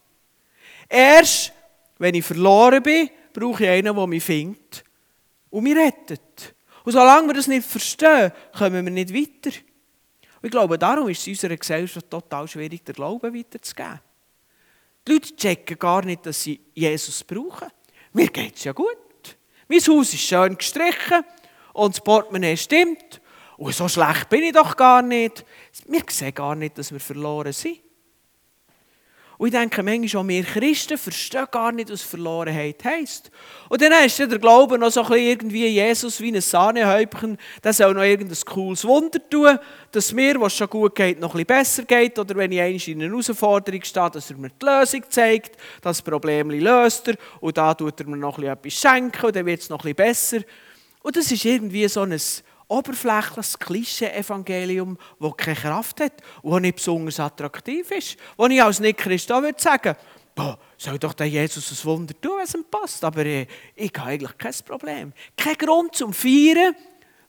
Erst, 0.90 1.54
wenn 1.98 2.14
ich 2.14 2.24
verloren 2.24 2.82
bin, 2.82 3.10
brauche 3.32 3.64
ich 3.64 3.70
einen, 3.70 3.94
der 3.94 4.06
mich 4.06 4.24
findet 4.24 4.84
und 5.50 5.64
mich 5.64 5.76
rettet. 5.76 6.54
Und 6.84 6.92
solange 6.92 7.28
wir 7.28 7.34
das 7.34 7.48
nicht 7.48 7.66
verstehen, 7.66 8.32
kommen 8.56 8.84
wir 8.84 8.92
nicht 8.92 9.12
weiter. 9.12 9.56
Und 10.40 10.44
ich 10.46 10.50
glaube, 10.50 10.78
darum 10.78 11.08
ist 11.08 11.20
es 11.20 11.26
in 11.26 11.32
unserer 11.32 11.56
Gesellschaft 11.56 12.08
total 12.08 12.46
schwierig, 12.46 12.84
den 12.84 12.94
Glauben 12.94 13.34
weiterzugeben. 13.34 14.00
Die 15.06 15.12
Leute 15.12 15.36
checken 15.36 15.78
gar 15.78 16.04
nicht, 16.04 16.24
dass 16.26 16.42
sie 16.42 16.60
Jesus 16.74 17.24
brauchen. 17.24 17.68
Mir 18.12 18.28
geht 18.28 18.56
es 18.56 18.64
ja 18.64 18.72
gut. 18.72 18.96
Mein 19.68 19.80
Haus 19.80 20.14
ist 20.14 20.20
schön 20.20 20.56
gestrichen 20.56 21.24
und 21.72 21.94
das 21.94 22.02
Portemonnaie 22.02 22.56
stimmt. 22.56 23.20
Und 23.56 23.74
so 23.74 23.88
schlecht 23.88 24.28
bin 24.28 24.44
ich 24.44 24.52
doch 24.52 24.76
gar 24.76 25.02
nicht. 25.02 25.44
Wir 25.86 26.02
sehen 26.08 26.34
gar 26.34 26.54
nicht, 26.54 26.78
dass 26.78 26.92
wir 26.92 27.00
verloren 27.00 27.52
sind. 27.52 27.80
Und 29.38 29.46
ich 29.46 29.52
denke, 29.54 29.84
manchmal 29.84 30.24
auch 30.24 30.28
wir 30.28 30.42
Christen 30.42 30.98
verstehen 30.98 31.46
gar 31.52 31.70
nicht, 31.70 31.92
was 31.92 32.02
Verlorenheit 32.02 32.84
heisst. 32.84 33.30
Und 33.68 33.80
dann 33.80 33.92
ist 34.04 34.18
der 34.18 34.26
Glaube 34.26 34.76
noch 34.76 34.90
so 34.90 35.02
ein 35.02 35.08
bisschen 35.08 35.26
irgendwie 35.26 35.68
Jesus 35.68 36.20
wie 36.20 36.34
ein 36.34 36.40
Sahnehäubchen, 36.40 37.38
der 37.62 37.72
soll 37.72 37.94
noch 37.94 38.02
irgendein 38.02 38.36
cooles 38.44 38.84
Wunder 38.84 39.20
tun, 39.30 39.56
dass 39.92 40.12
mir, 40.12 40.40
was 40.40 40.56
schon 40.56 40.68
gut 40.68 40.96
geht, 40.96 41.20
noch 41.20 41.36
ein 41.36 41.44
bisschen 41.44 41.46
besser 41.46 41.82
geht. 41.84 42.18
Oder 42.18 42.34
wenn 42.34 42.50
ich 42.50 42.60
einmal 42.60 42.82
in 42.84 43.00
einer 43.00 43.10
Herausforderung 43.12 43.82
stehe, 43.84 44.10
dass 44.10 44.28
er 44.28 44.36
mir 44.36 44.50
die 44.50 44.66
Lösung 44.66 45.04
zeigt, 45.08 45.56
das 45.82 46.02
Problem 46.02 46.50
löst 46.50 47.06
er 47.06 47.14
und 47.40 47.56
da 47.56 47.74
tut 47.74 48.00
er 48.00 48.06
mir 48.08 48.16
noch 48.16 48.38
ein 48.38 48.42
bisschen 48.42 48.52
etwas 48.52 48.72
schenken 48.74 49.26
und 49.26 49.36
dann 49.36 49.46
wird 49.46 49.60
es 49.60 49.70
noch 49.70 49.84
ein 49.84 49.94
bisschen 49.94 50.40
besser. 50.40 50.40
Und 51.02 51.16
das 51.16 51.30
ist 51.30 51.44
irgendwie 51.44 51.86
so 51.86 52.00
ein 52.00 52.18
oberflächliches 52.68 53.58
Klischee-Evangelium, 53.58 54.98
das 55.18 55.36
keine 55.36 55.56
Kraft 55.56 56.00
hat 56.00 56.12
und 56.42 56.52
das 56.52 56.60
nicht 56.60 56.76
besonders 56.76 57.20
attraktiv 57.20 57.90
ist. 57.90 58.16
Wo 58.36 58.46
ich 58.46 58.62
als 58.62 58.80
Nicht-Christ 58.80 59.30
würde 59.30 59.60
sagen, 59.60 59.96
boah, 60.34 60.58
soll 60.76 60.98
doch 60.98 61.14
der 61.14 61.28
Jesus 61.28 61.72
ein 61.72 61.84
Wunder 61.86 62.14
tun, 62.20 62.36
wenn 62.36 62.44
es 62.44 62.54
ihm 62.54 62.64
passt. 62.70 63.02
Aber 63.02 63.24
äh, 63.26 63.46
ich 63.74 63.92
habe 63.96 64.10
eigentlich 64.10 64.38
kein 64.38 64.54
Problem. 64.64 65.12
Kein 65.36 65.56
Grund 65.56 65.96
zum 65.96 66.12
Feiern, 66.12 66.74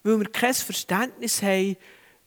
weil 0.04 0.20
wir 0.20 0.30
kein 0.30 0.54
Verständnis 0.54 1.42
haben, 1.42 1.76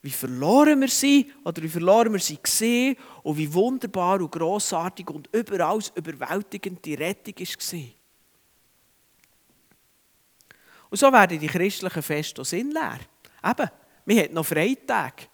wie 0.03 0.11
verloren 0.11 0.81
wir 0.81 0.89
sind 0.89 1.27
oder 1.45 1.63
wie 1.63 1.69
verloren 1.69 2.13
wir 2.13 2.19
sie 2.19 2.39
gesehen 2.43 2.97
und 3.23 3.39
wie 3.39 3.53
wunderbar 3.53 4.21
und 4.21 4.33
grossartig 4.33 5.09
und 5.11 5.29
überall 5.33 5.79
überwältigend 5.95 6.85
die 6.85 6.95
Rettung 6.95 7.35
war. 7.39 8.02
Und 10.93 10.99
so 10.99 11.11
werden 11.11 11.41
die 11.41 11.47
christlichen 11.47 12.03
Feste 12.03 12.45
sinnleer. 12.45 12.99
Eben, 13.43 13.71
man 14.05 14.19
hat 14.19 14.31
noch 14.31 14.45
Freitag. 14.45 15.27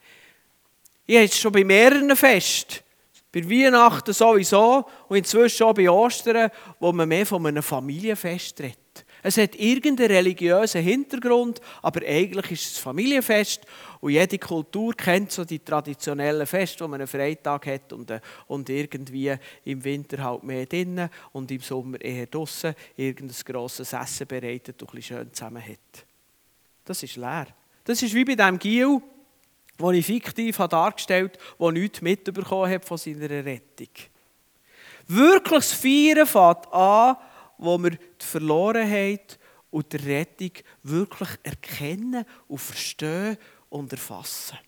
Ich 1.04 1.16
habe 1.16 1.24
es 1.24 1.36
schon 1.36 1.50
bei 1.50 1.64
mehreren 1.64 2.14
Festen. 2.14 2.76
Bei 3.32 3.42
Weihnachten 3.42 4.12
sowieso 4.14 4.86
und 5.08 5.16
inzwischen 5.16 5.64
auch 5.64 5.74
bei 5.74 5.90
Ostern, 5.90 6.52
wo 6.78 6.92
man 6.92 7.08
mehr 7.08 7.26
von 7.26 7.44
einem 7.44 7.64
Familienfest 7.64 8.60
redet. 8.60 8.78
Es 9.22 9.36
hat 9.36 9.56
irgendeinen 9.56 10.10
religiösen 10.10 10.82
Hintergrund, 10.82 11.60
aber 11.82 12.06
eigentlich 12.06 12.52
ist 12.52 12.72
es 12.72 12.78
ein 12.78 12.82
Familienfest 12.82 13.62
und 14.00 14.12
jede 14.12 14.38
Kultur 14.38 14.94
kennt 14.94 15.32
so 15.32 15.44
die 15.44 15.58
traditionellen 15.58 16.46
Feste, 16.46 16.84
wo 16.84 16.88
man 16.88 17.00
einen 17.00 17.08
Freitag 17.08 17.66
hat 17.66 17.92
und, 17.92 18.10
äh, 18.10 18.20
und 18.46 18.68
irgendwie 18.68 19.34
im 19.64 19.82
Winter 19.82 20.22
halt 20.22 20.44
mehr 20.44 20.66
drinnen 20.66 21.10
und 21.32 21.50
im 21.50 21.60
Sommer 21.60 22.00
eher 22.00 22.26
draußen 22.26 22.74
irgendein 22.96 23.36
grosses 23.44 23.92
Essen 23.92 24.26
bereitet 24.26 24.80
und 24.82 24.94
ein 24.94 25.02
schön 25.02 25.32
zusammen 25.32 25.62
hat. 25.62 26.04
Das 26.84 27.02
ist 27.02 27.16
leer. 27.16 27.48
Das 27.84 28.02
ist 28.02 28.14
wie 28.14 28.24
bei 28.24 28.34
dem 28.34 28.58
Giel, 28.58 29.00
den 29.80 29.94
ich 29.94 30.06
fiktiv 30.06 30.58
habe 30.58 30.70
dargestellt 30.70 31.38
habe, 31.58 31.72
der 31.72 31.82
nichts 31.82 32.02
mitbekommen 32.02 32.70
hat 32.70 32.84
von 32.84 32.98
seiner 32.98 33.28
Rettung. 33.28 33.88
Wirkliches 35.06 35.72
Feiern 35.72 36.26
fängt 36.26 36.72
an, 36.72 37.16
wo 37.58 37.78
wir 37.78 37.90
die 37.90 38.24
Verlorenheit 38.24 39.38
und 39.70 39.92
die 39.92 39.96
Rettung 39.96 40.52
wirklich 40.82 41.28
erkennen 41.42 42.24
und 42.46 42.58
verstehen 42.58 43.36
und 43.68 43.92
erfassen. 43.92 44.58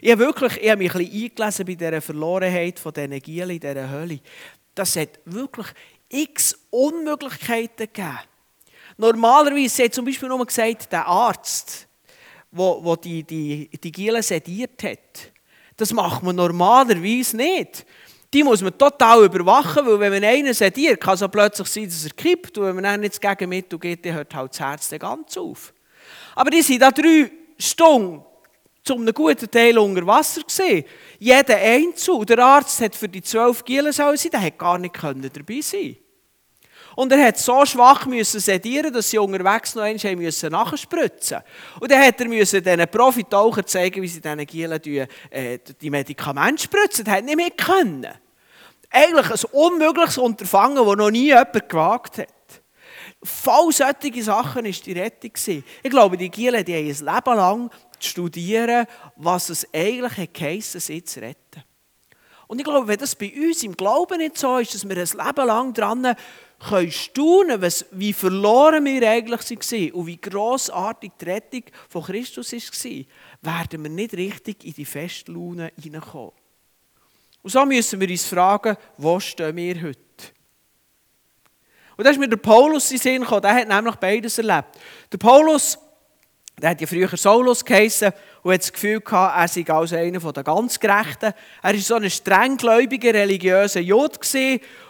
Ich 0.00 0.10
habe, 0.10 0.20
wirklich, 0.20 0.56
ich 0.58 0.70
habe 0.70 0.82
mich 0.82 0.94
ein 0.94 0.98
bisschen 0.98 1.22
eingelesen 1.24 1.66
bei 1.66 1.74
dieser 1.74 2.02
Verlorenheit 2.02 2.78
von 2.78 2.92
diesen 2.92 3.20
Gielen 3.20 3.50
in 3.50 3.60
dieser 3.60 3.90
Hölle. 3.90 4.20
Das 4.74 4.96
hat 4.96 5.20
wirklich 5.24 5.66
x 6.08 6.58
Unmöglichkeiten 6.70 7.86
gegeben. 7.92 8.18
Normalerweise 8.96 9.84
hat 9.84 9.94
zum 9.94 10.04
Beispiel 10.04 10.28
nur 10.28 10.44
gesagt, 10.44 10.92
der 10.92 11.06
Arzt, 11.06 11.88
der 12.50 12.96
die, 13.02 13.22
die, 13.22 13.68
die 13.68 13.92
Gielen 13.92 14.22
sediert 14.22 14.82
hat, 14.82 15.32
das 15.76 15.92
macht 15.92 16.22
man 16.22 16.36
normalerweise 16.36 17.36
nicht 17.36 17.86
die 18.32 18.42
muss 18.42 18.62
man 18.62 18.76
total 18.76 19.24
überwachen, 19.24 19.86
weil 19.86 20.00
wenn 20.00 20.12
man 20.12 20.24
einen 20.24 20.54
sediert, 20.54 21.00
kann 21.00 21.14
es 21.14 21.20
so 21.20 21.28
plötzlich 21.28 21.68
sein, 21.68 21.84
dass 21.84 22.04
er 22.04 22.12
kippt 22.12 22.56
und 22.58 22.64
wenn 22.64 22.74
man 22.74 22.84
dann 22.84 23.00
nicht 23.00 23.14
das 23.14 23.20
Gegenmittel 23.20 23.78
gibt, 23.78 24.06
dann 24.06 24.14
hört 24.14 24.34
halt 24.34 24.52
das 24.52 24.60
Herz 24.60 24.90
ganz 24.98 25.36
auf. 25.36 25.74
Aber 26.34 26.50
die 26.50 26.62
sind 26.62 26.80
da 26.80 26.90
drei 26.90 27.30
Stunden 27.58 28.24
zu 28.82 28.94
einem 28.94 29.14
guten 29.14 29.50
Teil 29.50 29.78
unter 29.78 30.06
Wasser 30.06 30.42
gesehen. 30.42 30.84
Jeder 31.18 31.56
Einzel. 31.56 32.24
Der 32.24 32.38
Arzt 32.38 32.80
hat 32.80 32.96
für 32.96 33.08
die 33.08 33.22
zwölf 33.22 33.64
Gielen 33.64 33.92
sein, 33.92 34.16
der 34.32 34.42
hat 34.42 34.58
gar 34.58 34.78
nicht 34.78 34.96
dabei 35.02 35.60
sein 35.60 35.96
und 36.94 37.12
er 37.12 37.26
hat 37.26 37.38
so 37.38 37.64
schwach 37.64 38.06
müssen 38.06 38.40
sedieren, 38.40 38.92
dass 38.92 39.10
sie 39.10 39.18
unterwegs 39.18 39.74
noch 39.74 39.82
einmal 39.82 40.16
müssen 40.16 40.52
nachspritzen 40.52 41.38
Und 41.80 41.90
dann 41.90 42.02
hat 42.02 42.20
er 42.20 42.28
müssen 42.28 42.62
diesen 42.62 42.88
Profitauchern 42.88 43.66
zeigen, 43.66 44.02
wie 44.02 44.08
sie 44.08 44.20
diesen 44.20 44.46
Gielen 44.46 44.80
die, 44.80 45.04
äh, 45.30 45.58
die 45.80 45.90
Medikamente 45.90 46.64
spritzen. 46.64 47.04
Das 47.04 47.14
hat 47.14 47.24
nicht 47.24 47.36
mehr 47.36 47.50
können. 47.50 48.08
Eigentlich 48.92 49.30
ein 49.30 49.50
unmögliches 49.52 50.18
Unterfangen, 50.18 50.76
das 50.76 50.96
noch 50.96 51.10
nie 51.10 51.26
jemand 51.26 51.68
gewagt 51.68 52.18
hat. 52.18 52.28
Voll 53.22 53.72
solche 53.72 54.22
Sachen 54.22 54.64
war 54.64 54.72
die 54.72 54.92
Rettung. 54.92 55.32
Ich 55.82 55.90
glaube, 55.90 56.16
die 56.16 56.28
Gielen 56.28 56.64
die 56.64 56.74
haben 56.74 56.88
ein 56.88 57.14
Leben 57.14 57.36
lang 57.36 57.70
zu 57.98 58.08
studieren, 58.10 58.86
was 59.16 59.48
es 59.48 59.66
eigentlich 59.72 60.28
heisst, 60.40 60.80
sie 60.80 61.04
zu 61.04 61.20
retten. 61.20 61.64
Und 62.48 62.58
ich 62.58 62.64
glaube, 62.64 62.86
wenn 62.86 62.98
das 62.98 63.14
bei 63.14 63.32
uns 63.34 63.62
im 63.62 63.74
Glauben 63.74 64.18
nicht 64.18 64.36
so 64.36 64.58
ist, 64.58 64.74
dass 64.74 64.86
wir 64.86 64.96
ein 64.96 65.26
Leben 65.26 65.46
lang 65.46 65.72
dran 65.72 66.14
können 66.68 66.92
staunen, 66.92 67.62
wie 67.92 68.12
verloren 68.12 68.84
wir 68.84 69.08
eigentlich 69.08 69.50
waren 69.50 69.92
und 69.92 70.06
wie 70.06 70.20
grossartig 70.20 71.12
die 71.18 71.24
Rettung 71.24 71.62
von 71.88 72.02
Christus 72.02 72.52
war, 72.52 73.04
werden 73.40 73.82
wir 73.82 73.90
nicht 73.90 74.14
richtig 74.14 74.64
in 74.64 74.74
die 74.74 74.84
Festlaune 74.84 75.72
hineinkommen. 75.80 76.41
Und 77.42 77.50
so 77.50 77.64
müssen 77.66 78.00
wir 78.00 78.08
uns 78.08 78.24
fragen, 78.24 78.76
wo 78.96 79.18
stehen 79.18 79.56
wir 79.56 79.82
heute? 79.82 79.98
Und 81.96 82.04
da 82.04 82.10
ist 82.10 82.18
mir 82.18 82.28
der 82.28 82.36
Paulus 82.36 82.90
in 82.90 82.98
Sinn 82.98 83.22
gekommen, 83.22 83.42
der 83.42 83.54
hat 83.54 83.68
nämlich 83.68 83.96
beides 83.96 84.38
erlebt. 84.38 84.78
Der 85.10 85.18
Paulus, 85.18 85.78
der 86.62 86.70
hat 86.70 86.80
ja 86.80 86.86
früher 86.86 87.08
Saulus 87.16 87.64
geheissen 87.64 88.12
und 88.42 88.52
hat 88.52 88.60
das 88.60 88.72
Gefühl 88.72 89.00
gehabt, 89.00 89.36
er 89.36 89.48
sei 89.48 89.72
also 89.72 89.96
einer 89.96 90.32
der 90.32 90.44
ganz 90.44 90.78
Gerechten. 90.78 91.32
Er 91.60 91.74
war 91.74 91.76
so 91.76 91.96
ein 91.96 92.08
strenggläubiger, 92.08 93.12
religiöser 93.12 93.80
Jude 93.80 94.16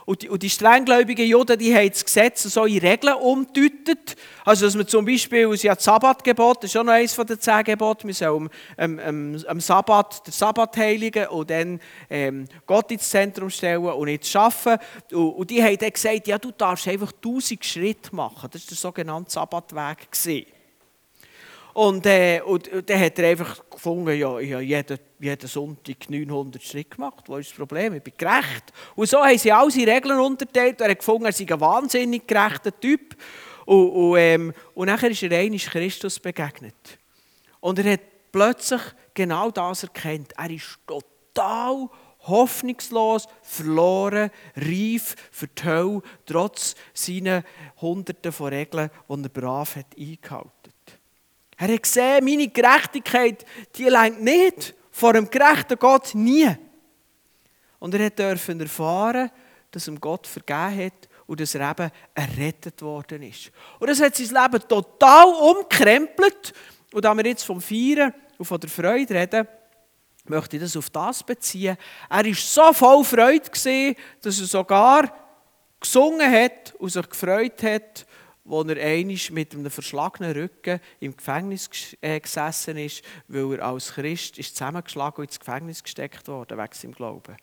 und 0.04 0.20
die, 0.20 0.28
und 0.28 0.42
die 0.42 0.50
strenggläubigen 0.50 1.26
Juden, 1.26 1.58
die 1.58 1.74
haben 1.74 1.88
das 1.88 2.04
Gesetz 2.04 2.42
so 2.42 2.66
in 2.66 2.78
Regeln 2.78 3.14
umgedeutet. 3.14 4.16
Also, 4.44 4.66
dass 4.66 4.74
man 4.74 4.86
zum 4.86 5.06
Beispiel, 5.06 5.56
sie 5.56 5.70
hat 5.70 5.78
das 5.78 5.84
Sabbatgebot, 5.84 6.62
das 6.62 6.70
ist 6.70 6.76
auch 6.76 6.84
noch 6.84 6.92
eines 6.92 7.16
der 7.16 7.40
zehn 7.40 7.64
Gebote, 7.64 8.06
wir 8.06 8.14
sollen 8.14 8.50
am, 8.76 8.98
am, 8.98 9.42
am 9.46 9.60
Sabbat, 9.60 10.26
den 10.26 10.32
Sabbat 10.32 10.76
heiligen 10.76 11.28
und 11.28 11.48
dann 11.48 11.80
ähm, 12.10 12.46
Gott 12.66 12.90
ins 12.90 13.08
Zentrum 13.08 13.48
stellen 13.48 13.82
und 13.82 14.06
nicht 14.06 14.36
arbeiten. 14.36 14.84
Und, 15.12 15.30
und 15.30 15.50
die 15.50 15.62
haben 15.62 15.78
dann 15.78 15.90
gesagt, 15.90 16.26
ja, 16.26 16.36
du 16.36 16.50
darfst 16.50 16.86
einfach 16.86 17.12
tausend 17.12 17.64
Schritte 17.64 18.14
machen. 18.14 18.50
Das 18.52 18.62
war 18.62 18.68
der 18.68 18.76
sogenannte 18.76 19.30
Sabbatweg. 19.30 20.10
Gewesen. 20.10 20.51
Und, 21.74 22.04
äh, 22.04 22.40
und, 22.44 22.68
und 22.68 22.88
dann 22.88 23.00
hat 23.00 23.18
er 23.18 23.30
einfach 23.30 23.62
gefunden, 23.70 24.18
ja, 24.18 24.38
ich 24.38 24.52
habe 24.52 24.62
jeden, 24.62 24.98
jeden 25.18 25.48
Sonntag 25.48 26.10
900 26.10 26.62
Schritte 26.62 26.96
gemacht. 26.96 27.24
Wo 27.26 27.36
ist 27.38 27.50
das 27.50 27.56
Problem? 27.56 27.94
Ich 27.94 28.02
bin 28.02 28.12
gerecht. 28.16 28.72
Und 28.94 29.08
so 29.08 29.24
haben 29.24 29.38
sie 29.38 29.52
all 29.52 29.70
seine 29.70 29.92
Regeln 29.92 30.18
unterteilt. 30.18 30.80
Er 30.80 30.90
hat 30.90 30.98
gefunden, 30.98 31.24
er 31.24 31.32
sei 31.32 31.46
ein 31.48 31.60
wahnsinnig 31.60 32.26
gerechter 32.26 32.78
Typ. 32.78 33.16
Und, 33.64 33.88
und, 33.88 34.18
ähm, 34.18 34.52
und 34.74 34.86
nachher 34.86 35.10
ist 35.10 35.22
er 35.22 35.38
einmal 35.38 35.58
Christus 35.58 36.20
begegnet. 36.20 36.98
Und 37.60 37.78
er 37.78 37.92
hat 37.92 38.00
plötzlich 38.30 38.82
genau 39.14 39.50
das 39.50 39.84
erkannt. 39.84 40.32
Er 40.36 40.50
ist 40.50 40.78
total 40.86 41.88
hoffnungslos, 42.26 43.28
verloren, 43.42 44.30
reif 44.56 45.16
Hölle, 45.64 46.02
trotz 46.26 46.74
seiner 46.92 47.44
Hunderten 47.80 48.30
von 48.30 48.48
Regeln, 48.48 48.90
die 49.08 49.22
er 49.22 49.28
brav 49.28 49.76
hat 49.76 49.86
eingehalten 49.98 50.61
er 51.62 51.74
hat 51.74 51.82
gesehen, 51.84 52.24
meine 52.24 52.48
Gerechtigkeit, 52.48 53.46
die 53.76 53.84
lenkt 53.84 54.20
nicht 54.20 54.74
vor 54.90 55.12
dem 55.12 55.30
gerechten 55.30 55.78
Gott 55.78 56.12
nie. 56.12 56.50
Und 57.78 57.94
er 57.94 58.10
durfte 58.10 58.58
erfahren, 58.58 59.30
dass 59.70 59.86
ihm 59.86 60.00
Gott 60.00 60.26
vergeben 60.26 60.86
hat 60.86 61.08
und 61.24 61.38
dass 61.38 61.54
er 61.54 61.70
eben 61.70 61.92
errettet 62.16 62.82
worden 62.82 63.22
ist. 63.22 63.52
Und 63.78 63.88
das 63.88 64.00
hat 64.00 64.16
sein 64.16 64.42
Leben 64.42 64.66
total 64.66 65.26
umkrempelt. 65.26 66.52
Und 66.92 67.04
da 67.04 67.14
wir 67.14 67.26
jetzt 67.26 67.44
vom 67.44 67.60
Feiern 67.60 68.12
und 68.38 68.44
von 68.44 68.58
der 68.58 68.68
Freude 68.68 69.14
reden, 69.14 69.46
möchte 70.24 70.56
ich 70.56 70.62
das 70.62 70.76
auf 70.76 70.90
das 70.90 71.22
beziehen. 71.22 71.76
Er 72.10 72.24
war 72.24 72.34
so 72.34 72.72
voll 72.72 73.04
Freude, 73.04 73.48
dass 74.20 74.40
er 74.40 74.46
sogar 74.46 75.16
gesungen 75.78 76.28
hat 76.28 76.74
und 76.80 76.90
sich 76.90 77.08
gefreut 77.08 77.62
hat, 77.62 78.04
als 78.44 78.68
er 78.68 78.76
einmal 78.76 79.16
mit 79.30 79.54
einem 79.54 79.70
verschlagenen 79.70 80.32
Rücken 80.32 80.80
im 81.00 81.16
Gefängnis 81.16 81.70
äh, 82.00 82.18
gesessen 82.18 82.76
ist, 82.76 83.02
weil 83.28 83.54
er 83.54 83.66
als 83.66 83.92
Christ 83.92 84.38
ist 84.38 84.56
zusammengeschlagen 84.56 85.18
und 85.18 85.24
ins 85.24 85.38
Gefängnis 85.38 85.82
gesteckt 85.82 86.26
wurde, 86.28 86.56
wegen 86.56 86.72
seinem 86.72 86.92
Glauben. 86.94 87.36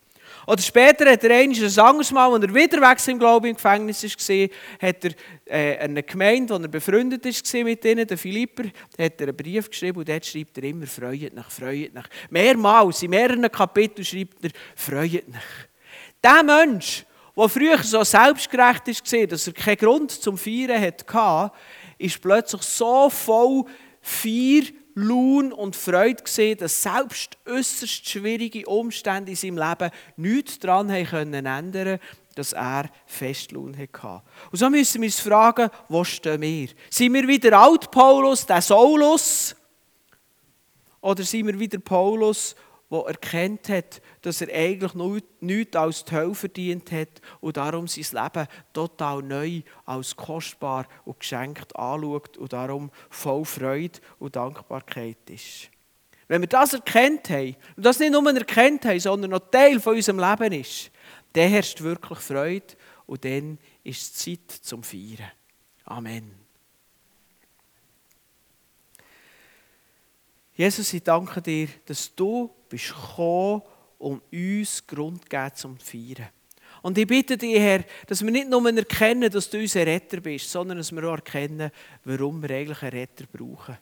Oder 0.46 0.62
später 0.62 1.10
hat 1.12 1.24
er 1.24 1.38
einmal 1.38 1.58
ein 1.58 1.80
anderes 1.80 2.12
Mal, 2.12 2.34
als 2.34 2.44
er 2.44 2.54
wieder 2.54 2.82
weg 2.82 3.00
seinem 3.00 3.20
Glauben 3.20 3.48
im 3.48 3.56
Gefängnis 3.56 4.04
war, 4.04 4.48
hat 4.82 5.06
er 5.06 5.12
äh, 5.46 5.78
eine 5.80 6.04
Gemeinde, 6.04 6.54
wo 6.54 6.62
er 6.62 6.68
befreundet 6.68 7.26
war 7.26 7.64
mit 7.64 7.86
ihnen, 7.86 8.08
den 8.08 8.18
Philipper, 8.18 8.66
hat 8.98 9.22
er 9.22 9.28
einen 9.28 9.38
Brief 9.38 9.70
geschrieben 9.70 10.00
und 10.00 10.10
dort 10.10 10.26
schreibt 10.26 10.58
er 10.58 10.64
immer, 10.66 10.86
freut 10.88 11.34
nach, 11.34 11.50
freut 11.50 11.94
nach. 11.94 12.08
Mehrmals, 12.30 13.04
in 13.04 13.10
mehreren 13.10 13.50
Kapiteln 13.52 14.06
schreibt 14.06 14.44
er, 14.44 14.52
freut 14.76 15.28
nach. 15.30 15.40
Der 16.24 16.44
Mensch, 16.44 17.06
der 17.40 17.50
früher 17.50 17.78
so 17.84 18.04
selbstgerecht 18.04 18.88
war, 18.88 19.28
dass 19.28 19.48
er 19.48 19.54
keinen 19.54 19.78
Grund 19.78 20.12
zum 20.12 20.38
Feiern 20.38 20.82
hatte, 20.82 21.52
ist 21.98 22.22
plötzlich 22.22 22.62
so 22.64 23.10
voll 23.10 23.66
Feier, 24.02 24.64
Lohn 24.96 25.54
und 25.54 25.76
Freude 25.76 26.24
gesehen, 26.24 26.58
dass 26.58 26.82
selbst 26.82 27.38
äußerst 27.46 28.10
schwierige 28.10 28.66
Umstände 28.66 29.32
in 29.32 29.38
seinem 29.38 29.58
Leben 29.58 29.92
nichts 30.18 30.60
daran 30.60 30.92
haben 30.92 31.34
ändern 31.34 32.00
dass 32.36 32.54
er 32.54 32.90
Festlohn 33.06 33.78
hatte. 33.78 34.22
Und 34.50 34.58
so 34.58 34.70
müssen 34.70 35.02
wir 35.02 35.08
uns 35.08 35.20
fragen, 35.20 35.70
wo 35.90 36.06
stehen 36.06 36.42
wir? 36.42 36.70
Sind 36.90 37.14
wir 37.14 37.28
wieder 37.28 37.60
alt 37.60 37.92
Paulus, 37.92 38.46
der 38.46 38.62
Saulus? 38.62 39.56
Oder 41.02 41.24
sind 41.24 41.48
wir 41.48 41.60
wieder 41.60 41.80
Paulus, 41.80 42.56
der 42.92 43.06
erkennt 43.06 43.70
hat, 43.70 44.02
dass 44.22 44.42
er 44.42 44.54
eigentlich 44.54 44.94
nichts 45.42 45.76
als 45.76 46.06
die 46.06 46.16
Hölle 46.16 46.36
verdient 46.36 46.92
hat 46.92 47.22
und 47.40 47.58
darum 47.58 47.88
sein 47.88 48.24
Leben 48.24 48.48
total 48.74 49.22
neu 49.22 49.62
als 49.86 50.16
kostbar 50.16 50.88
und 51.06 51.20
geschenkt 51.20 51.76
anschaut 51.76 52.38
und 52.38 52.54
darum 52.54 52.92
voll 53.10 53.46
Freude 53.46 54.00
und 54.18 54.36
Dankbarkeit 54.36 55.30
ist. 55.30 55.70
Wenn 56.28 56.42
wir 56.42 56.48
das 56.48 56.74
erkennt 56.74 57.30
haben, 57.30 57.56
und 57.76 57.86
das 57.86 58.00
nicht 58.00 58.12
nur 58.12 58.36
erkennt 58.36 58.86
haben, 58.86 59.00
sondern 59.00 59.32
noch 59.32 59.50
Teil 59.52 59.80
von 59.80 59.96
unserem 59.96 60.20
Leben 60.20 60.54
ist, 60.60 60.92
dann 61.34 61.50
herrscht 61.50 61.82
wirklich 61.82 62.20
Freude 62.20 62.76
und 63.06 63.26
dann 63.26 63.58
ist 63.84 64.02
es 64.02 64.14
Zeit 64.14 64.52
zum 64.62 64.84
Feiern. 64.84 65.32
Amen. 65.86 66.49
Jesus, 70.60 70.92
ich 70.92 71.04
danke 71.04 71.42
dir, 71.42 71.70
dass 71.86 72.14
du 72.14 72.50
bist 72.68 72.90
gekommen, 72.90 73.62
um 73.98 74.22
uns 74.30 74.86
Grund 74.86 75.22
zu 75.22 75.30
geben 75.30 75.56
zum 75.56 75.80
Feiern. 75.80 76.28
Und 76.82 76.98
ich 76.98 77.08
bitte 77.08 77.38
dich, 77.38 77.58
Herr, 77.58 77.86
dass 78.06 78.22
wir 78.22 78.30
nicht 78.30 78.50
nur 78.50 78.70
erkennen, 78.76 79.32
dass 79.32 79.50
du 79.50 79.58
unser 79.58 79.86
Retter 79.86 80.20
bist, 80.20 80.52
sondern 80.52 80.80
dass 80.80 80.92
wir 80.92 81.02
auch 81.06 81.16
erkennen, 81.16 81.72
warum 82.04 82.44
wir 82.44 82.54
eigentlich 82.54 82.82
einen 82.82 82.92
Retter 82.92 83.24
brauchen. 83.32 83.78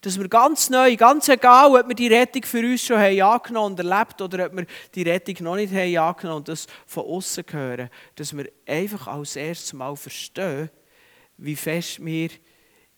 Dass 0.00 0.18
wir 0.18 0.30
ganz 0.30 0.70
neu, 0.70 0.96
ganz 0.96 1.28
egal, 1.28 1.78
ob 1.78 1.86
wir 1.86 1.94
die 1.94 2.08
Rettung 2.08 2.42
für 2.44 2.60
uns 2.60 2.86
schon 2.86 2.96
haben 2.96 3.20
angenommen 3.20 3.78
und 3.78 3.78
erlebt 3.78 4.22
oder 4.22 4.46
ob 4.46 4.56
wir 4.56 4.66
die 4.94 5.02
Rettung 5.02 5.36
noch 5.40 5.56
nicht 5.56 5.74
haben 5.74 5.98
angenommen 5.98 6.38
und 6.38 6.48
das 6.48 6.66
von 6.86 7.04
außen 7.04 7.44
hören, 7.50 7.90
dass 8.14 8.34
wir 8.34 8.50
einfach 8.64 9.08
als 9.08 9.36
erstes 9.36 9.74
Mal 9.74 9.94
verstehen, 9.94 10.70
wie 11.36 11.54
fest 11.54 12.02
wir 12.02 12.30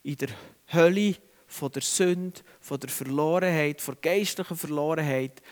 in 0.05 0.15
der 0.15 0.29
Hölle 0.73 1.17
von 1.51 1.73
der 1.73 1.83
Sünde, 1.83 2.41
von 2.61 2.79
der 2.79 2.89
Verlorenheit, 2.89 3.81
von 3.81 3.97
der 4.01 4.13
geistlichen 4.13 4.57
Verlorenheit 4.57 5.43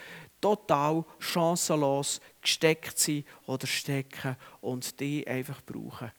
total 0.41 1.05
chancenlos 1.19 2.21
gesteckt 2.41 2.99
sind 2.99 3.27
oder 3.47 3.67
stecken 3.67 4.37
und 4.61 4.99
die 5.01 5.27
einfach 5.27 5.61
brauchen. 5.63 6.13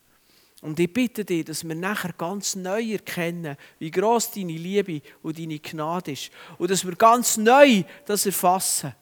Und 0.62 0.78
ich 0.80 0.92
bitte 0.92 1.24
dich, 1.24 1.46
dass 1.46 1.66
wir 1.66 1.76
nachher 1.76 2.12
ganz 2.12 2.56
neu 2.56 2.92
erkennen, 2.92 3.56
wie 3.80 3.90
groß 3.90 4.32
deine 4.32 4.52
Liebe 4.52 5.02
und 5.22 5.40
deine 5.40 5.60
Gnade 5.60 6.12
ist. 6.12 6.32
Und 6.58 6.70
dass 6.70 6.86
wir 6.86 6.96
ganz 6.96 7.38
neu 7.38 7.84
das 8.06 8.26
erfassen. 8.26 8.94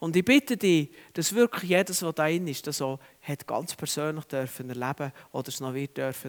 Und 0.00 0.16
ich 0.16 0.24
bitte 0.24 0.56
dich, 0.56 0.90
dass 1.12 1.32
wirklich 1.32 1.70
jedes, 1.70 2.02
was 2.02 2.14
da 2.14 2.24
drin 2.24 2.48
ist, 2.48 2.66
das 2.66 2.82
auch 2.82 2.98
ganz 3.46 3.76
persönlich 3.76 4.24
dürfen 4.24 4.70
erleben 4.70 5.12
oder 5.30 5.48
es 5.48 5.60
noch 5.60 5.74
wird 5.74 5.96
dürfen 5.96 6.18